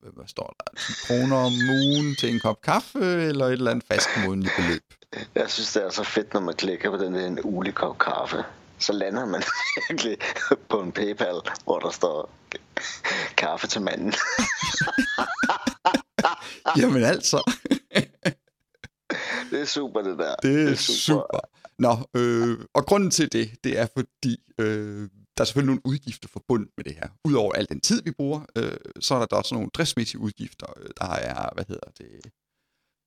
[0.00, 0.80] Hvad står der?
[0.80, 4.82] 10 kroner om ugen til en kop kaffe, eller et eller andet fast månedligt beløb.
[5.34, 7.98] Jeg synes, det er så fedt, når man klikker på den der en ulig kop
[7.98, 8.44] kaffe.
[8.78, 9.42] Så lander man
[9.88, 10.18] virkelig
[10.68, 12.30] på en PayPal, hvor der står
[13.36, 14.14] kaffe til manden.
[16.80, 17.52] Jamen altså,
[19.52, 20.34] Det er super, det der.
[20.42, 21.40] det er super.
[21.78, 26.28] Nå, øh, og grunden til det, det er fordi, øh, der er selvfølgelig nogle udgifter
[26.28, 27.08] forbundet med det her.
[27.24, 30.66] Udover al den tid, vi bruger, øh, så er der også nogle driftsmæssige udgifter.
[30.80, 32.32] Øh, Der er, hvad hedder det,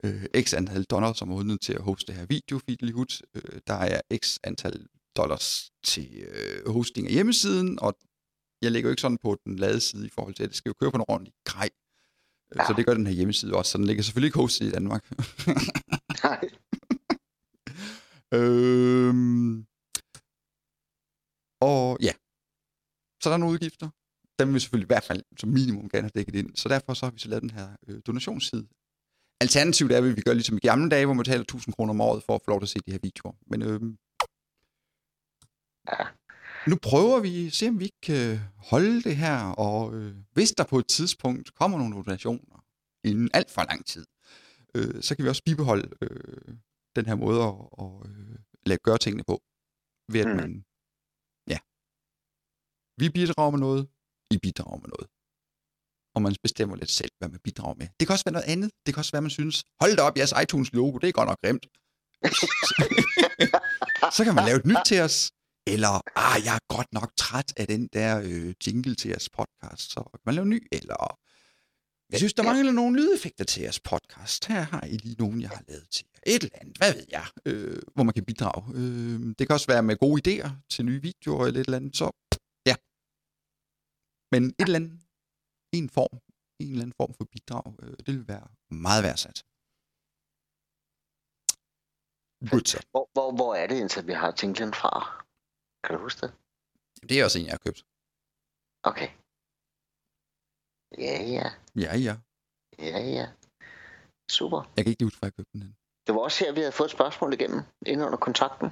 [0.04, 3.22] øh, x antal dollars om måneden til at hoste det her video, Fidelihut.
[3.36, 4.86] Øh, der er x antal
[5.18, 7.98] dollars til øh, hosting af hjemmesiden, og
[8.62, 10.70] jeg lægger jo ikke sådan på den lade side i forhold til, at det skal
[10.70, 11.70] jo køre på en ordentlig grej.
[12.56, 12.68] Ja.
[12.68, 15.12] Så det gør den her hjemmeside også, så den ligger selvfølgelig ikke hostet i Danmark.
[16.26, 16.42] Nej.
[18.34, 19.66] Øhm,
[21.62, 22.14] og ja,
[23.22, 23.90] så der er nogle udgifter.
[24.40, 26.56] Dem vil vi selvfølgelig i hvert fald som minimum gerne have dækket ind.
[26.56, 28.68] Så derfor så har vi så lavet den her øh, donationsside.
[29.42, 32.02] Alternativt er, at vi gør ligesom i gamle dage, hvor man betaler 1000 kroner om
[32.02, 33.34] året for at få lov til at se de her videoer.
[33.48, 33.98] Men øhm,
[35.92, 36.04] Ja.
[36.70, 40.78] nu prøver vi, se om vi kan holde det her, og øh, hvis der på
[40.80, 42.64] et tidspunkt kommer nogle donationer
[43.04, 44.06] inden alt for lang tid,
[44.76, 46.48] øh, så kan vi også bibeholde øh,
[46.98, 48.36] den her måde at, at øh,
[48.70, 49.36] lade gøre tingene på.
[50.14, 50.36] Ved at Mm.
[50.42, 50.52] man,
[51.54, 51.60] ja,
[53.02, 53.84] vi bidrager med noget,
[54.36, 55.08] I bidrager med noget.
[56.16, 57.88] Og man bestemmer lidt selv, hvad man bidrager med.
[57.98, 58.70] Det kan også være noget andet.
[58.86, 61.42] Det kan også være, man synes, hold da op, jeres iTunes-logo, det er godt nok
[61.44, 61.66] grimt.
[64.18, 65.18] så kan man lave et nyt til os.
[65.74, 65.94] Eller,
[66.26, 70.00] ah, jeg er godt nok træt af den der øh, jingle til jeres podcast, så
[70.12, 70.68] kan man lave en ny.
[70.72, 71.00] Eller,
[72.12, 74.46] jeg synes, der mangler nogle lydeffekter til jeres podcast.
[74.46, 76.20] Her har I lige nogen, jeg har lavet til jer.
[76.34, 78.62] Et eller andet, hvad ved jeg, øh, hvor man kan bidrage.
[78.80, 81.96] Øh, det kan også være med gode idéer til nye videoer eller et eller andet.
[81.98, 82.06] Så
[82.70, 82.76] ja.
[84.32, 85.00] Men et eller andet,
[85.74, 86.16] en form,
[86.60, 89.38] en eller anden form for bidrag, øh, det vil være meget værdsat.
[92.52, 92.80] Godt så.
[92.92, 94.92] Hvor, hvor, hvor er det, indtil vi har jinglen fra?
[95.84, 96.32] Kan du huske det?
[97.10, 97.86] Det er også en, jeg har købt.
[98.84, 99.10] Okay.
[100.98, 101.52] Ja, ja.
[101.76, 102.16] Ja, ja.
[102.80, 103.28] Ja, ja.
[104.30, 104.72] Super.
[104.76, 105.76] Jeg kan ikke lige huske, hvor jeg købte den.
[106.08, 108.70] Det var også her, vi havde fået et spørgsmål igennem, inde under kontakten.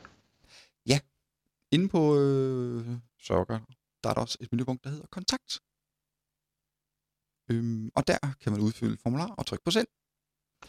[1.71, 2.87] Inde på øh,
[3.21, 3.59] Sørger,
[4.03, 5.59] der er der også et menupunkt, der hedder kontakt.
[7.51, 9.87] Øhm, og der kan man udfylde et formular og trykke på send.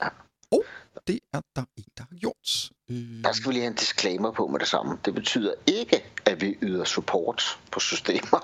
[0.02, 0.08] Ja.
[0.50, 0.64] Og
[1.06, 2.72] det er der en, der har gjort.
[2.90, 4.98] Øh, Der skal vi lige have en disclaimer på med det samme.
[5.04, 8.40] Det betyder ikke, at vi yder support på systemer.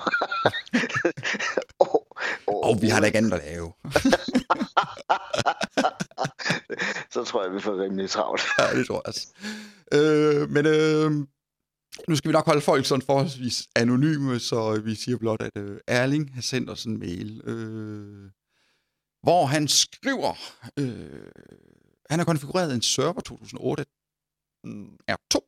[2.54, 3.72] og vi har da ikke andet at lave.
[7.12, 8.42] Så tror jeg, vi får rimelig travlt.
[8.58, 9.28] ja, det tror jeg også.
[9.94, 11.10] Øh, men øh,
[12.08, 15.80] nu skal vi nok holde folk sådan forholdsvis anonyme, så vi siger blot, at øh,
[15.86, 18.30] Erling har sendt os en mail, øh,
[19.22, 20.34] hvor han skriver,
[20.78, 21.30] øh,
[22.10, 23.84] han har konfigureret en server 2008
[24.64, 25.38] mm, R2,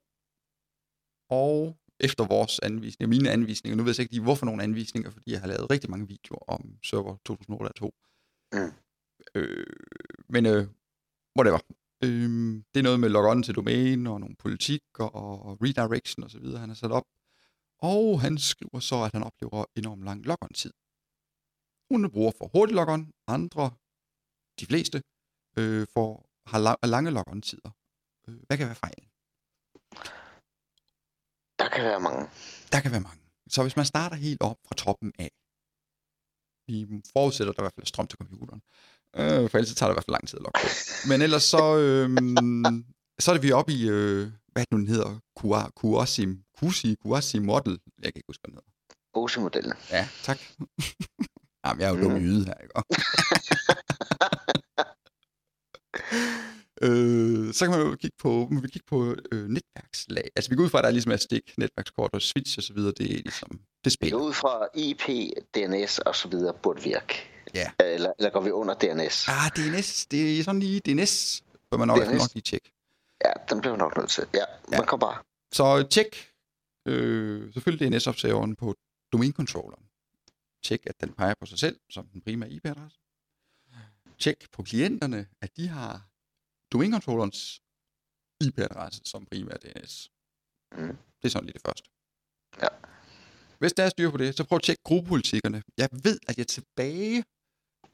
[1.30, 5.32] og efter vores anvisninger, mine anvisninger, nu ved jeg ikke lige, hvorfor nogle anvisninger, fordi
[5.32, 7.90] jeg har lavet rigtig mange videoer om server 2008 R2.
[8.52, 8.72] Mm.
[9.34, 9.66] Øh,
[10.28, 10.66] men øh,
[11.38, 11.58] whatever.
[12.04, 16.68] Øhm, det er noget med log-on til domæne og nogle politikker og redirection osv., han
[16.68, 17.06] har sat op.
[17.78, 20.72] Og han skriver så, at han oplever enormt lang logon-tid.
[21.90, 23.70] Nogle bruger for hurtig logon, andre,
[24.60, 25.02] de fleste,
[25.58, 27.70] øh, for, har la- lange logon-tider.
[28.28, 29.11] Øh, hvad kan være fejlen?
[31.72, 32.28] Der kan være mange.
[32.72, 33.20] Der kan være mange.
[33.48, 35.30] Så hvis man starter helt op fra toppen af,
[36.66, 38.62] vi forudsætter, at der i hvert fald er strøm til computeren,
[39.16, 40.68] øh, for ellers tager det i hvert fald lang tid at logge på.
[41.08, 42.08] Men ellers så, øh,
[43.20, 47.78] så er det vi oppe i, øh, hvad den hedder, Kua- Kuasim, Kusi, Kuasi Model.
[48.02, 48.70] Jeg kan ikke huske, hvad den hedder.
[49.14, 49.72] Ose-modellen.
[49.90, 50.38] Ja, tak.
[51.64, 52.18] Jamen, jeg er jo dum Mm.
[52.18, 52.74] yde her, ikke?
[56.82, 60.30] øh, så kan man jo kigge på, man vil kigge på øh, netværkslag.
[60.36, 62.62] Altså, vi går ud fra, at der er ligesom er stik, netværkskort og switch og
[62.62, 62.92] så videre.
[62.98, 64.18] Det er ligesom, det spiller.
[64.18, 65.02] er ud fra IP,
[65.54, 67.14] DNS og så videre burde virke.
[67.54, 67.70] Ja.
[67.80, 69.28] Eller, eller går vi under DNS?
[69.28, 72.08] Ah, DNS, det er sådan lige DNS, bør man nok, DNS.
[72.08, 72.72] nok lige tjekke.
[73.24, 74.24] Ja, den bliver vi nok nødt til.
[74.34, 74.78] Ja, Ja.
[74.78, 75.18] man kan bare.
[75.52, 76.28] Så tjek
[76.88, 78.74] øh, selvfølgelig DNS-observeren på
[79.12, 79.84] domain-controlleren.
[80.64, 82.98] Tjek, at den peger på sig selv som den primære IP-adresse.
[84.18, 86.08] Tjek på klienterne, at de har
[86.72, 87.40] domain-controllerens
[88.46, 90.10] IP-adresse som primær DNS.
[90.78, 90.96] Mm.
[91.18, 91.88] Det er sådan lige det første.
[92.62, 92.68] Ja.
[93.58, 95.62] hvis der er styr på det, så prøv at tjekke gruppepolitikkerne.
[95.78, 97.24] Jeg ved, at jeg er tilbage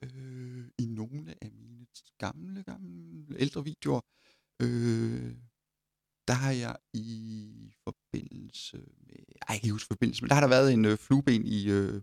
[0.02, 1.86] øh, i nogle af mine
[2.18, 4.00] gamle, gamle, ældre videoer.
[4.62, 5.34] Øh,
[6.28, 9.16] der har jeg i forbindelse med...
[9.16, 11.70] Ej, jeg kan ikke huske forbindelse, men der har der været en øh, flueben i...
[11.70, 12.02] Øh,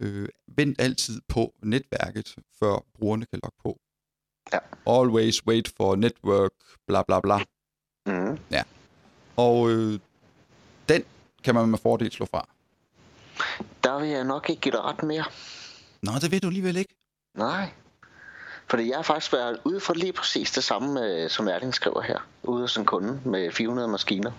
[0.00, 3.80] øh, vent altid på netværket, før brugerne kan logge på.
[4.52, 4.58] Ja.
[4.86, 6.50] Always wait for network,
[6.86, 7.38] bla bla bla.
[8.06, 8.38] Mm.
[8.50, 8.62] Ja.
[9.36, 9.98] Og øh,
[10.88, 11.04] den
[11.44, 12.48] kan man med fordel slå fra.
[13.84, 15.24] Der vil jeg nok ikke give dig ret mere.
[16.02, 16.94] Nå, det ved du alligevel ikke.
[17.34, 17.70] Nej.
[18.70, 22.02] Fordi jeg har faktisk været ude for lige præcis det samme, øh, som Erling skriver
[22.02, 22.18] her.
[22.42, 24.32] Ude hos en kunde med 400 maskiner.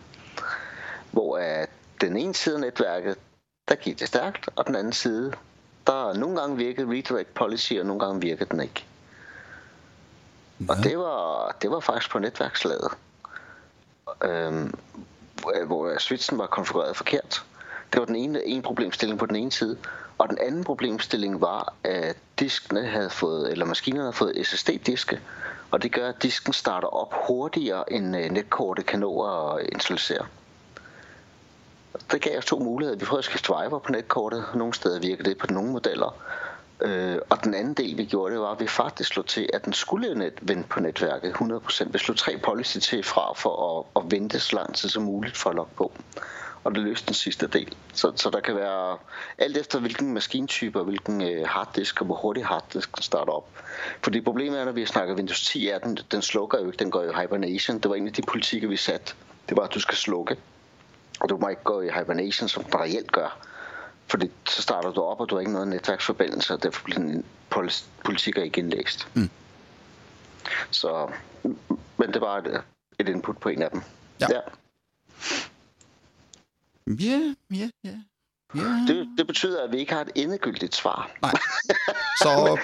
[1.12, 1.70] Hvor at
[2.02, 3.16] den ene side af netværket,
[3.68, 5.34] der gik det stærkt, og den anden side,
[5.88, 8.86] der nogle gange virkede redirect policy, og nogle gange virkede den ikke.
[10.70, 12.92] Og det var, det var faktisk på netværkslaget.
[14.24, 14.74] Øhm,
[15.66, 17.44] hvor- switchen var konfigureret forkert.
[17.94, 19.78] Det var den ene en problemstilling på den ene side.
[20.18, 25.22] Og den anden problemstilling var, at diskene havde fået, eller maskinerne havde fået SSD-diske.
[25.72, 30.26] Og det gør, at disken starter op hurtigere, end øh, netkortet kan nå at installere.
[32.12, 33.00] Det gav os to muligheder.
[33.00, 34.46] Vi prøvede at skifte driver på netkortet.
[34.56, 36.16] Nogle steder virker det på nogle modeller.
[36.82, 39.66] Øh, og den anden del, vi gjorde, det var, at vi faktisk slog til, at
[39.66, 41.92] den skulle net, vente på netværket 100%.
[41.92, 45.38] Vi slog tre policy til fra for at, at vente så lang tid som muligt
[45.38, 45.92] for at logge på.
[46.64, 47.76] Og det løste den sidste del.
[47.94, 48.98] Så, så der kan være
[49.38, 53.50] alt efter hvilken maskintype og hvilken øh, harddisk og hvor hurtigt harddisk starter op.
[54.04, 56.92] Fordi problemet er, når vi snakker Windows 10, er den, den slukker jo ikke, den
[56.92, 57.80] går i hibernation.
[57.80, 59.14] Det var en af de politikker, vi satte.
[59.50, 60.38] Det var, at du skal slukke.
[61.20, 63.51] Og du må ikke gå i hibernation, som den reelt gør.
[64.12, 67.26] Fordi så starter du op, og du har ikke noget netværksforbindelse, og derfor bliver den
[67.56, 69.08] pol- politikker ikke indlæst.
[69.16, 69.30] Mm.
[70.72, 71.12] Så,
[71.98, 72.64] men det var et,
[73.00, 73.82] et input på en af dem.
[74.22, 74.28] Ja.
[74.30, 74.40] ja.
[76.88, 77.98] Ja, ja, ja.
[78.56, 78.86] ja.
[78.88, 81.12] Det, det betyder, at vi ikke har et endegyldigt svar.
[81.22, 81.32] Nej.
[82.24, 82.60] Så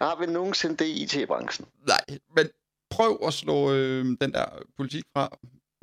[0.00, 1.68] Har vi nogensinde det i IT-branchen?
[1.86, 2.48] nej, men
[2.90, 4.44] prøv at slå øh, den der
[4.76, 5.28] politik fra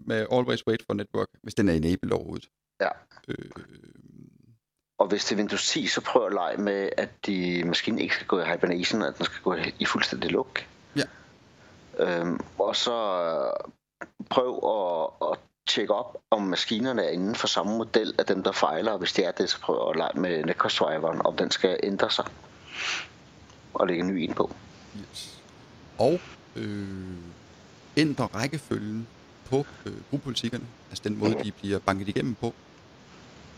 [0.05, 2.49] med always wait for network, hvis den er enabled overhovedet.
[2.81, 2.89] Ja.
[3.27, 3.49] Øh,
[4.99, 8.15] Og hvis det er Windows 10, så prøv at lege med, at de maskinen ikke
[8.15, 10.65] skal gå i hibernation, at den skal gå i fuldstændig luk.
[10.95, 11.03] Ja.
[11.99, 13.71] Øhm, og så øh,
[14.29, 18.51] prøv at, at tjekke op, om maskinerne er inden for samme model af dem, der
[18.51, 18.91] fejler.
[18.91, 22.11] Og hvis det er det, så prøv at lege med netcost-driveren, om den skal ændre
[22.11, 22.25] sig.
[23.73, 24.55] Og lægge en ny ind på.
[24.99, 25.41] yes.
[25.97, 26.19] Og
[26.55, 26.87] øh,
[27.97, 29.07] ændre rækkefølgen
[29.49, 32.53] på øh, gruppepolitikkerne, altså den måde, de bliver banket igennem på.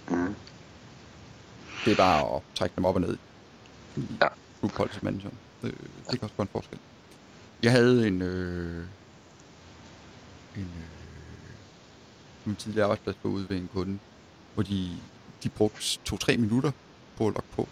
[0.09, 0.35] Mm.
[1.85, 3.17] Det er bare at trække dem op og ned
[3.97, 4.27] i Ja.
[4.59, 5.29] Group Policy Manager.
[5.63, 6.79] Øh, det kan også gøre en forskel.
[7.63, 8.85] Jeg havde en, øh,
[10.55, 13.99] en, øh, en tidligere arbejdsplads på ude ved en kunde,
[14.53, 14.89] hvor de,
[15.43, 16.71] de brugte to-tre minutter
[17.17, 17.67] på at logge på.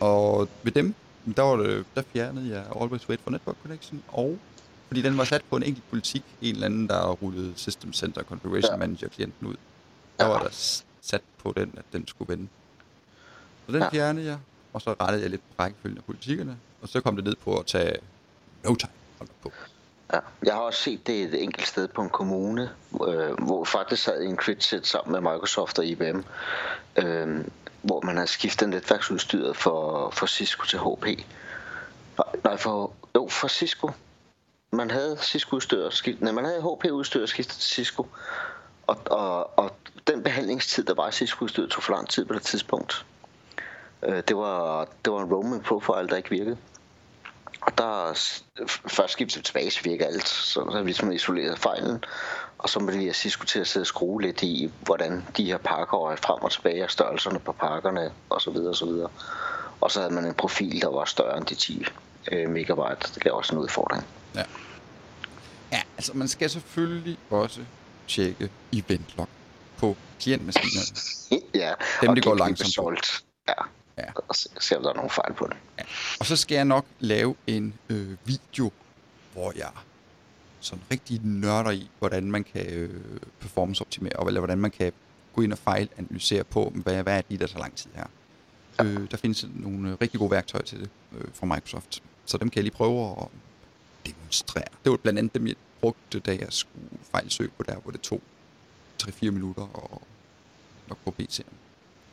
[0.00, 0.94] Og ved dem,
[1.36, 4.38] der, var det, der fjernede jeg Always Wait for Network Connection, og
[4.88, 8.22] fordi den var sat på en enkelt politik, en eller anden, der rullede System Center
[8.22, 8.76] Configuration Ja.
[8.76, 9.54] Manager klienten ud.
[10.18, 12.48] Der var der sat på den, at den skulle vende.
[13.66, 13.88] Så den Ja.
[13.90, 14.38] fjernede jeg,
[14.72, 17.58] og så rettede jeg lidt på rækkefølgen af politikkerne, og så kom det ned på
[17.58, 17.96] at tage
[18.64, 18.92] no time
[19.42, 19.52] på.
[20.12, 22.70] Ja, jeg har også set det et enkelt sted på en kommune,
[23.08, 26.20] øh, hvor faktisk sad i en crit sammen med Microsoft og IBM,
[26.96, 27.44] øh,
[27.82, 31.24] hvor man har skiftet netværksudstyret for, for Cisco til HP.
[32.44, 33.90] Nej, for, jo, for Cisco.
[34.72, 38.06] Man havde Cisco-udstyr, skift, nej, man havde HP-udstyr skiftet til Cisco.
[38.86, 39.70] Og, og, og
[40.06, 43.06] den behandlingstid, der var i Cisco-udstyret, tog for lang tid på det tidspunkt.
[44.02, 46.56] Øh, det, var, det var en roaming profile, der ikke virkede.
[47.60, 48.12] Og der
[48.86, 50.28] først skiftet tilbage, så virker alt.
[50.28, 52.04] Så så vi ligesom isoleret fejlen.
[52.58, 55.58] Og så måtte vi Cisco til at sidde og skrue lidt i, hvordan de her
[55.58, 59.08] pakker er frem og tilbage, og størrelserne på pakkerne, og så videre, og så videre.
[59.80, 61.84] Og så havde man en profil, der var større end de 10
[62.32, 63.14] øh, megabyte.
[63.14, 64.06] Det gav også en udfordring.
[64.34, 64.42] Ja.
[65.72, 67.60] Ja, altså man skal selvfølgelig også
[68.06, 69.28] tjekke event log
[69.78, 70.86] på klientmaskinerne.
[71.62, 72.74] ja, Dem, det går langsomt.
[72.74, 73.24] Salt.
[73.48, 73.62] Ja.
[73.98, 74.12] Ja.
[74.28, 75.56] Og se, se, om der er nogen fejl på det.
[76.20, 78.72] Og så skal jeg nok lave en øh, video,
[79.32, 79.70] hvor jeg
[80.60, 84.92] sådan rigtig nørder i, hvordan man kan øh, performance-optimere, og eller hvordan man kan
[85.34, 88.06] gå ind og fejlanalysere på, hvad, hvad er det, der tager lang tid her.
[88.82, 92.50] Øh, der findes nogle øh, rigtig gode værktøjer til det øh, fra Microsoft, så dem
[92.50, 93.28] kan jeg lige prøve at
[94.06, 94.68] demonstrere.
[94.84, 98.00] Det var blandt andet dem, jeg brugte, da jeg skulle fejlsøge på der, hvor det
[98.00, 98.20] tog
[99.02, 100.02] 3-4 minutter og
[100.88, 101.52] nok på PC'en.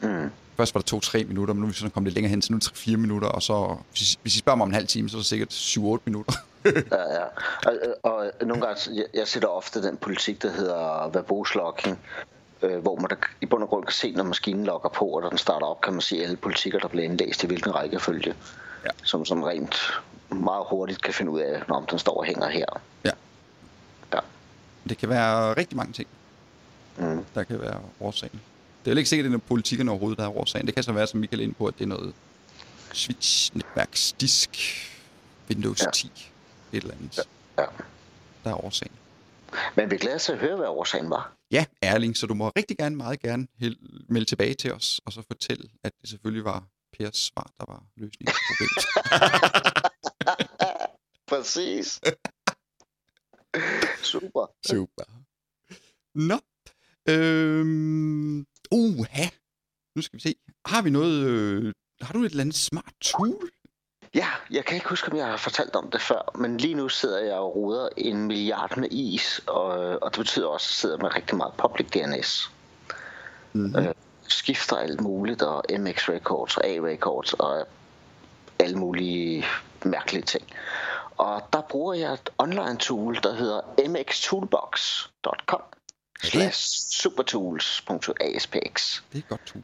[0.02, 0.30] Mm.
[0.58, 2.54] Først var det 2-3 minutter, men nu er vi sådan kommet lidt længere hen, så
[2.54, 4.88] nu er det 3-4 minutter, og så, hvis, hvis I spørger mig om en halv
[4.88, 6.34] time, så er det sikkert 7-8 minutter.
[6.66, 7.26] Ja, ja.
[7.64, 12.00] Og, og nogle gange, jeg, jeg sætter ofte den politik, der hedder verbose locking,
[12.62, 15.22] øh, hvor man der, i bund og grund kan se, når maskinen logger på, og
[15.22, 18.36] når den starter op, kan man se alle politikker, der bliver indlæst i hvilken rækkefølge.
[18.86, 18.90] Ja.
[19.04, 19.76] Som sådan rent
[20.30, 22.66] meget hurtigt kan finde ud af, når den står og hænger her.
[23.06, 23.12] Ja.
[24.90, 26.08] Det kan være rigtig mange ting,
[26.98, 27.26] Mm.
[27.36, 28.42] der kan være årsagen.
[28.86, 30.66] Det er jo ikke sikkert, at det er politikkerne overhovedet, der er årsagen.
[30.68, 32.14] Det kan så være, som Michael er inde på, at det er noget
[32.94, 34.50] switch, netværks, disk,
[35.50, 35.92] Windows Ja.
[35.92, 36.08] 10,
[36.74, 37.20] et eller andet,
[37.58, 37.64] Ja.
[38.44, 38.92] der er årsagen.
[39.76, 41.32] Men vi glæder os til at høre, hvad årsagen var.
[41.52, 43.48] Ja, Erling, så du må rigtig gerne, meget gerne
[44.10, 46.64] melde tilbage til os, og så fortælle, at det selvfølgelig var
[46.98, 48.86] Pers svar, der var løsningen på problemet.
[51.28, 52.00] Præcis.
[54.14, 54.46] Super.
[54.68, 55.04] Super.
[56.16, 56.40] Nå.
[57.10, 59.28] Øhm, uha.
[59.96, 60.36] Nu skal vi se.
[60.66, 61.28] Har vi noget...
[61.28, 63.50] Øh, har du et eller andet smart tool?
[64.16, 66.90] Ja, jeg kan ikke huske, om jeg har fortalt om det før, men lige nu
[66.90, 69.68] sidder jeg og roder en milliard med is, og,
[70.02, 72.52] og det betyder også, at jeg sidder med rigtig meget public DNS.
[73.54, 73.76] Mm-hmm.
[73.76, 73.94] Øh,
[74.28, 77.68] skifter alt muligt, og MX Records og A Records og
[78.60, 79.46] alle mulige
[79.86, 80.44] mærkelige ting.
[81.18, 85.62] Og der bruger jeg et online tool, der hedder mxtoolbox.com
[87.04, 89.02] supertools.aspx.
[89.12, 89.64] Det er et godt tool.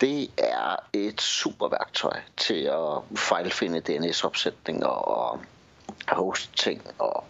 [0.00, 5.40] Det er et super værktøj til at fejlfinde DNS-opsætninger og
[6.08, 7.24] host ting, og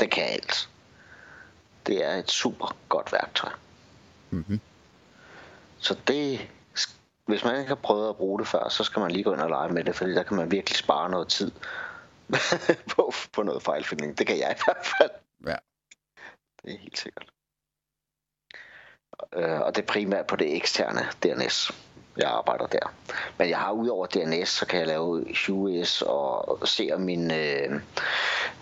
[0.00, 0.68] det kan alt.
[1.86, 3.50] Det er et super godt værktøj.
[4.30, 4.60] Mm-hmm.
[5.78, 6.48] Så det,
[7.26, 9.40] hvis man ikke har prøvet at bruge det før, så skal man lige gå ind
[9.40, 11.50] og lege med det, fordi der kan man virkelig spare noget tid
[12.96, 14.18] på, på noget fejlfinding.
[14.18, 15.10] Det kan jeg i hvert fald.
[15.46, 15.56] Ja.
[16.62, 17.26] Det er helt sikkert.
[19.32, 21.70] Øh, og det er primært på det eksterne DNS,
[22.16, 22.94] jeg arbejder der.
[23.38, 27.80] Men jeg har udover DNS, så kan jeg lave US og se om min, øh,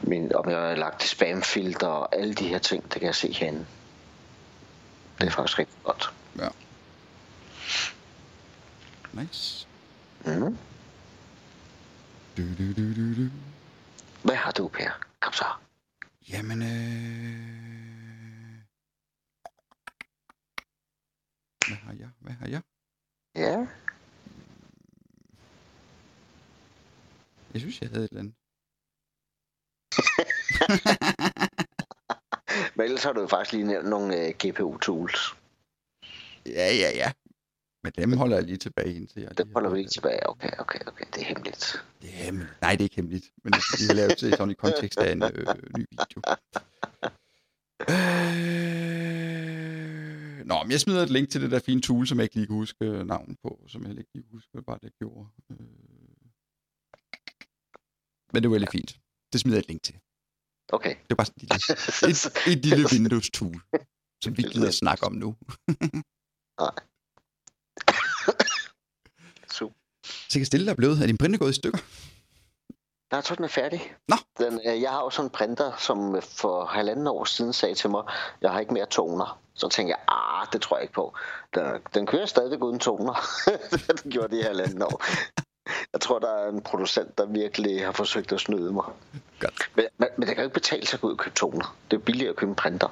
[0.03, 3.33] min om jeg har lagt spamfilter og alle de her ting, det kan jeg se
[3.33, 3.66] herinde.
[5.18, 6.12] Det er faktisk rigtig godt.
[6.38, 6.48] Ja.
[9.12, 9.66] Nice.
[10.24, 10.59] Mm.
[12.37, 13.31] Du, du, du, du, du.
[14.57, 14.90] Du, Per?
[15.21, 15.45] Kom så.
[16.29, 16.69] Jamen, øh...
[21.67, 22.11] Hvad har jeg?
[22.21, 22.62] Hvad har jeg?
[23.35, 23.67] Ja.
[27.53, 28.35] Jeg synes, jeg havde et eller andet.
[32.77, 35.37] Men ellers har du jo faktisk lige nævnt nogle øh, GPU-tools.
[36.47, 37.12] Ja, ja, ja.
[37.85, 39.38] Men dem holder jeg lige tilbage, indtil jeg...
[39.38, 40.29] Det holder vi lige tilbage.
[40.29, 41.05] Okay, okay, okay.
[41.14, 41.85] Det er hemmeligt.
[42.03, 42.61] Det er hemmeligt.
[42.61, 43.27] Nej, det er ikke hemmeligt.
[43.42, 45.31] Men det skal lige lave det sådan i kontekst af en øh,
[45.79, 46.20] ny video.
[47.90, 48.75] Øh...
[50.51, 52.47] Nå, men jeg smider et link til det der fine tool, som jeg ikke lige
[52.47, 55.29] kan huske øh, navnet på, som jeg heller ikke lige huske, hvad bare det gjorde.
[55.51, 55.57] Øh...
[58.33, 59.01] Men det var lidt fint.
[59.33, 59.97] Det smider jeg et link til.
[60.73, 60.94] Okay.
[60.97, 61.64] Det var bare sådan et lille,
[62.12, 62.18] et,
[62.53, 63.57] et lille Windows-tool,
[64.23, 65.37] som vi ikke gider at snakke om nu.
[69.57, 69.75] Super.
[70.29, 71.03] Så kan stille dig blevet.
[71.03, 71.79] Er din printer gået i stykker?
[73.11, 73.95] Nej, jeg tror, den er færdig.
[74.09, 74.17] Nå.
[74.39, 77.75] Den, øh, jeg har jo sådan en printer, som øh, for halvanden år siden sagde
[77.75, 78.03] til mig,
[78.41, 79.41] jeg har ikke mere toner.
[79.55, 81.15] Så tænkte jeg, ah, det tror jeg ikke på.
[81.55, 83.15] Den, den kører stadigvæk uden toner.
[84.03, 85.05] den gjorde det i halvanden år.
[85.93, 88.85] Jeg tror, der er en producent, der virkelig har forsøgt at snyde mig.
[89.41, 89.71] Godt.
[89.77, 91.77] Men, men, men det kan jo ikke betale sig at gå ud og købe toner.
[91.91, 92.89] Det er billigere at købe en printer.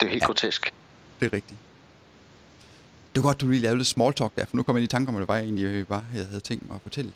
[0.00, 0.26] Det er helt ja.
[0.26, 0.74] grotesk.
[1.20, 1.58] Det er rigtigt.
[3.14, 4.88] Det var godt, du lige lavede lidt small talk der, for nu kommer jeg lige
[4.88, 6.82] i tanke om, hvad det var, jeg egentlig øh, var, jeg havde tænkt mig at
[6.82, 7.12] fortælle.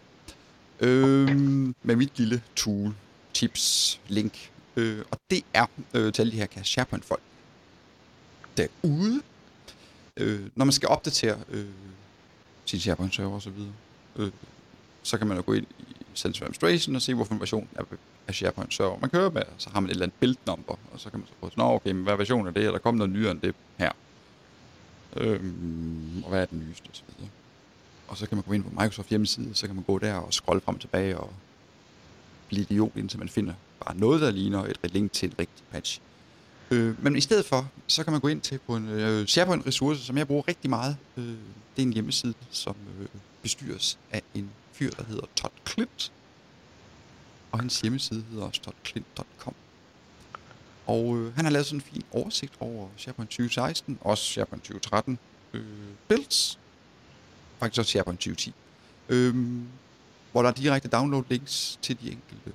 [0.81, 2.95] Øhm, med mit lille tool,
[3.35, 4.51] tips, link.
[4.77, 7.23] Øh, og det er øh, til alle de her kan SharePoint-folk
[8.57, 9.23] derude.
[10.17, 11.67] Øh, når man skal opdatere øh,
[12.65, 13.73] sin SharePoint-server og så videre,
[14.17, 14.31] øh,
[15.03, 17.83] så kan man jo gå ind i Central Administration og se, hvilken version af,
[18.29, 19.43] af SharePoint-server man kører med.
[19.59, 21.65] Så har man et eller andet build number, og så kan man så prøve, Nå,
[21.65, 22.65] okay, men hvad version er det?
[22.65, 23.93] Er der kommet noget nyere end det her?
[25.21, 26.89] Øhm, og hvad er den nyeste?
[26.89, 27.31] Og, så videre.
[28.09, 30.35] og så kan man gå ind på Microsoft hjemmeside, så kan man gå der og
[30.35, 31.33] scrolle frem og tilbage og
[32.49, 36.01] blive idiot, indtil man finder bare noget, der ligner et link til en rigtig patch.
[36.71, 40.05] Øh, men i stedet for, så kan man gå ind til på en øh, SharePoint-ressource,
[40.05, 40.97] som jeg bruger rigtig meget.
[41.17, 41.25] Øh,
[41.77, 43.07] det er en hjemmeside, som øh,
[43.43, 46.13] bestyres af en fyr, der hedder Todd Clint.
[47.53, 49.55] Og hans hjemmeside hedder også toddclint.com.
[50.87, 55.19] Og øh, han har lavet sådan en fin oversigt over SharePoint 2016, også SharePoint 2013
[55.53, 55.63] øh,
[56.09, 56.59] builds.
[57.59, 58.55] Faktisk også SharePoint 2010.
[59.09, 59.35] Øh,
[60.33, 62.53] hvor der er direkte download links til de enkelte øh,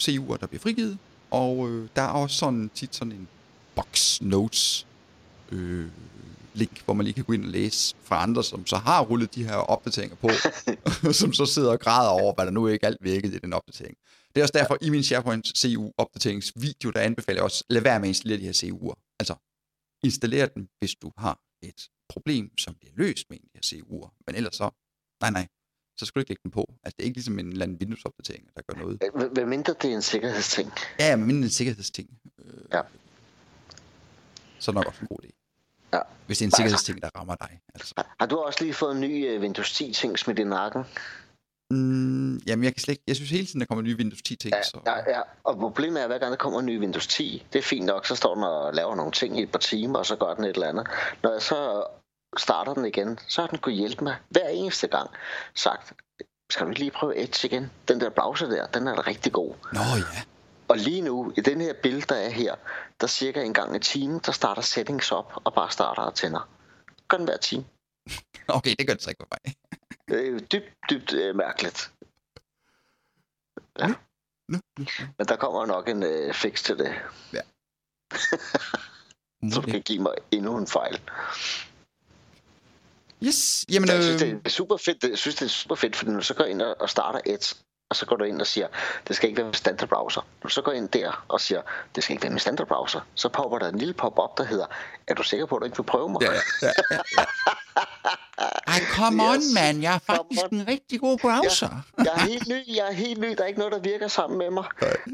[0.00, 0.98] CU'er, der bliver frigivet.
[1.30, 3.28] Og øh, der er også sådan tit sådan en
[3.74, 4.86] box notes
[5.52, 5.86] øh,
[6.54, 9.34] link, hvor man lige kan gå ind og læse fra andre, som så har rullet
[9.34, 10.30] de her opdateringer på,
[11.12, 13.96] som så sidder og græder over, hvad der nu ikke alt virkede i den opdatering.
[14.34, 18.00] Det er også derfor, i min SharePoint CU opdateringsvideo, der anbefaler jeg også, lad være
[18.00, 19.14] med at installere de her CU'er.
[19.20, 19.34] Altså,
[20.04, 23.82] installere den, hvis du har et problem, som bliver løst med en af de her
[23.82, 24.10] CU'er.
[24.26, 24.70] Men ellers så,
[25.20, 25.46] nej nej,
[25.98, 26.74] så skal du ikke lægge den på.
[26.82, 29.02] Altså, det er ikke ligesom en eller anden Windows-opdatering, der gør noget.
[29.32, 30.72] Hvad mindre det er en sikkerhedsting?
[30.98, 32.10] Ja, ja, men mindre en sikkerhedsting.
[32.38, 32.80] Øh, Ja.
[34.58, 35.30] Så er det nok også en god idé.
[35.92, 36.00] Ja.
[36.26, 37.60] Hvis det er en sikkerhedsting, der rammer dig.
[37.74, 37.94] Altså.
[38.20, 40.82] Har- du også lige fået en ny øh, Windows 10 ting smidt i nakken?
[41.74, 44.36] Mm, jamen, jeg kan slet ikke, jeg synes hele tiden, der kommer nye Windows 10
[44.36, 44.54] ting.
[44.54, 45.20] Ja, så, ja, ja.
[45.44, 47.86] Og problemet er, at hver gang der kommer en ny Windows 10, det er fint
[47.86, 50.34] nok, så står den og laver nogle ting i et par timer, og så gør
[50.34, 50.86] den et eller andet.
[51.22, 51.84] Når jeg så
[52.38, 55.10] starter den igen, så har den kunne hjælpe mig hver eneste gang
[55.54, 55.92] sagt,
[56.50, 57.70] skal du ikke lige prøve Edge igen?
[57.88, 59.54] Den der browser der, den er da rigtig god.
[59.72, 60.22] Nå ja.
[60.68, 62.54] Og lige nu, i den her billede, der er her,
[63.00, 66.48] der cirka en gang i timen, der starter settings op og bare starter og tænder.
[67.08, 67.64] Gør den hver time.
[68.48, 69.54] Okay, det gør det så ikke for mig.
[70.08, 71.92] Det er jo dybt, dybt øh, mærkeligt.
[73.78, 73.94] Nå, nå,
[74.48, 74.58] nå.
[75.18, 76.92] Men der kommer nok en øh, fix til det,
[79.52, 79.72] som Okay.
[79.72, 81.00] kan give mig endnu en fejl.
[83.22, 83.88] Yes, jamen...
[83.88, 86.18] Jeg synes, Øh, det er super fedt, jeg synes, det er super fedt, fordi når
[86.18, 87.54] du så går ind og starter Edge,
[87.90, 88.68] og så går du ind og siger,
[89.08, 90.20] det skal ikke være med standard browser.
[90.20, 91.62] Når du så går ind der og siger,
[91.94, 94.66] det skal ikke være med standard browser, så popper der en lille pop-up, der hedder,
[95.06, 96.22] er du sikker på, at du ikke vil prøve mig?
[96.22, 97.24] ja, ja, ja, ja.
[98.66, 99.42] Ej, come on, Yes.
[99.54, 99.82] man.
[99.82, 100.58] Jeg er Come faktisk on.
[100.58, 101.68] en rigtig god browser.
[101.98, 104.38] Jeg er helt ny, jeg er helt ny, der er ikke noget, der virker sammen
[104.38, 104.64] med mig.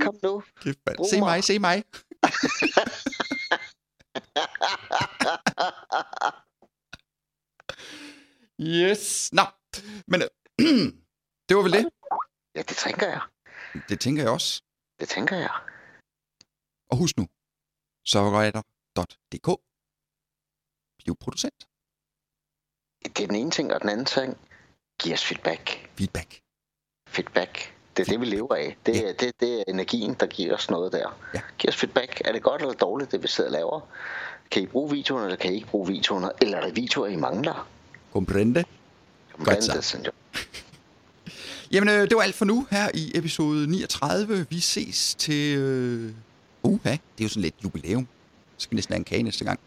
[0.01, 0.43] Kom nu.
[0.63, 1.09] Kæft, mand.
[1.11, 1.45] Se mig.
[1.45, 1.85] se mig.
[8.61, 9.29] yes.
[9.33, 9.43] Nå,
[10.07, 10.21] men
[11.49, 11.87] det var vel det.
[12.61, 13.21] Ja, det tænker jeg.
[13.89, 14.63] Det tænker jeg også.
[15.01, 15.51] Det tænker jeg.
[16.91, 17.29] Og husk nu,
[18.07, 19.49] serverwriter.dk.
[20.99, 21.67] Bliv producent.
[23.05, 24.39] Det er den ene ting, og den anden ting,
[25.03, 25.89] giv os feedback.
[25.99, 26.41] Feedback.
[27.09, 27.75] Feedback.
[27.97, 28.77] Det er det, vi lever af.
[28.87, 29.09] Det, Ja.
[29.09, 31.21] er, det, det er energien, der giver os noget der.
[31.35, 31.41] Ja.
[31.59, 32.23] Giv os feedback.
[32.25, 33.81] Er det godt eller dårligt, det vi sidder og laver?
[34.51, 36.31] Kan I bruge videoerne, eller kan I ikke bruge videoerne?
[36.41, 37.69] Eller er der videoer, I mangler?
[38.13, 38.65] Comprende?
[39.45, 40.13] Blandt senor.
[41.71, 44.47] Jamen, øh, det var alt for nu her i episode 39.
[44.51, 45.59] Vi ses til...
[45.59, 46.13] Øh...
[46.63, 48.09] Uha, det er jo sådan lidt jubilæum.
[48.57, 49.61] Så skal vi næsten have en kage næste gang.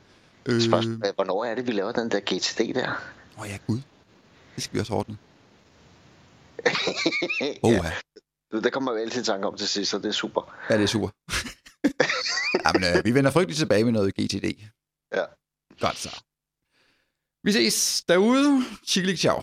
[0.45, 0.61] Øh...
[0.61, 2.89] Spørgsmålet er, hvornår er det, vi laver den der GTD der?
[3.37, 3.79] Åh oh, ja, gud.
[4.55, 5.17] Det skal vi også ordne.
[7.63, 7.91] Oha.
[8.53, 8.59] ja.
[8.59, 10.55] Det kommer jo altid i tanke om til sidst, så det er super.
[10.69, 11.09] Ja, det er super.
[12.65, 14.45] Jamen, øh, vi vender frygteligt tilbage med noget GTD.
[15.15, 15.23] Ja.
[15.79, 16.21] Godt så.
[17.43, 18.63] Vi ses derude.
[18.87, 19.41] Chikkelig ciao.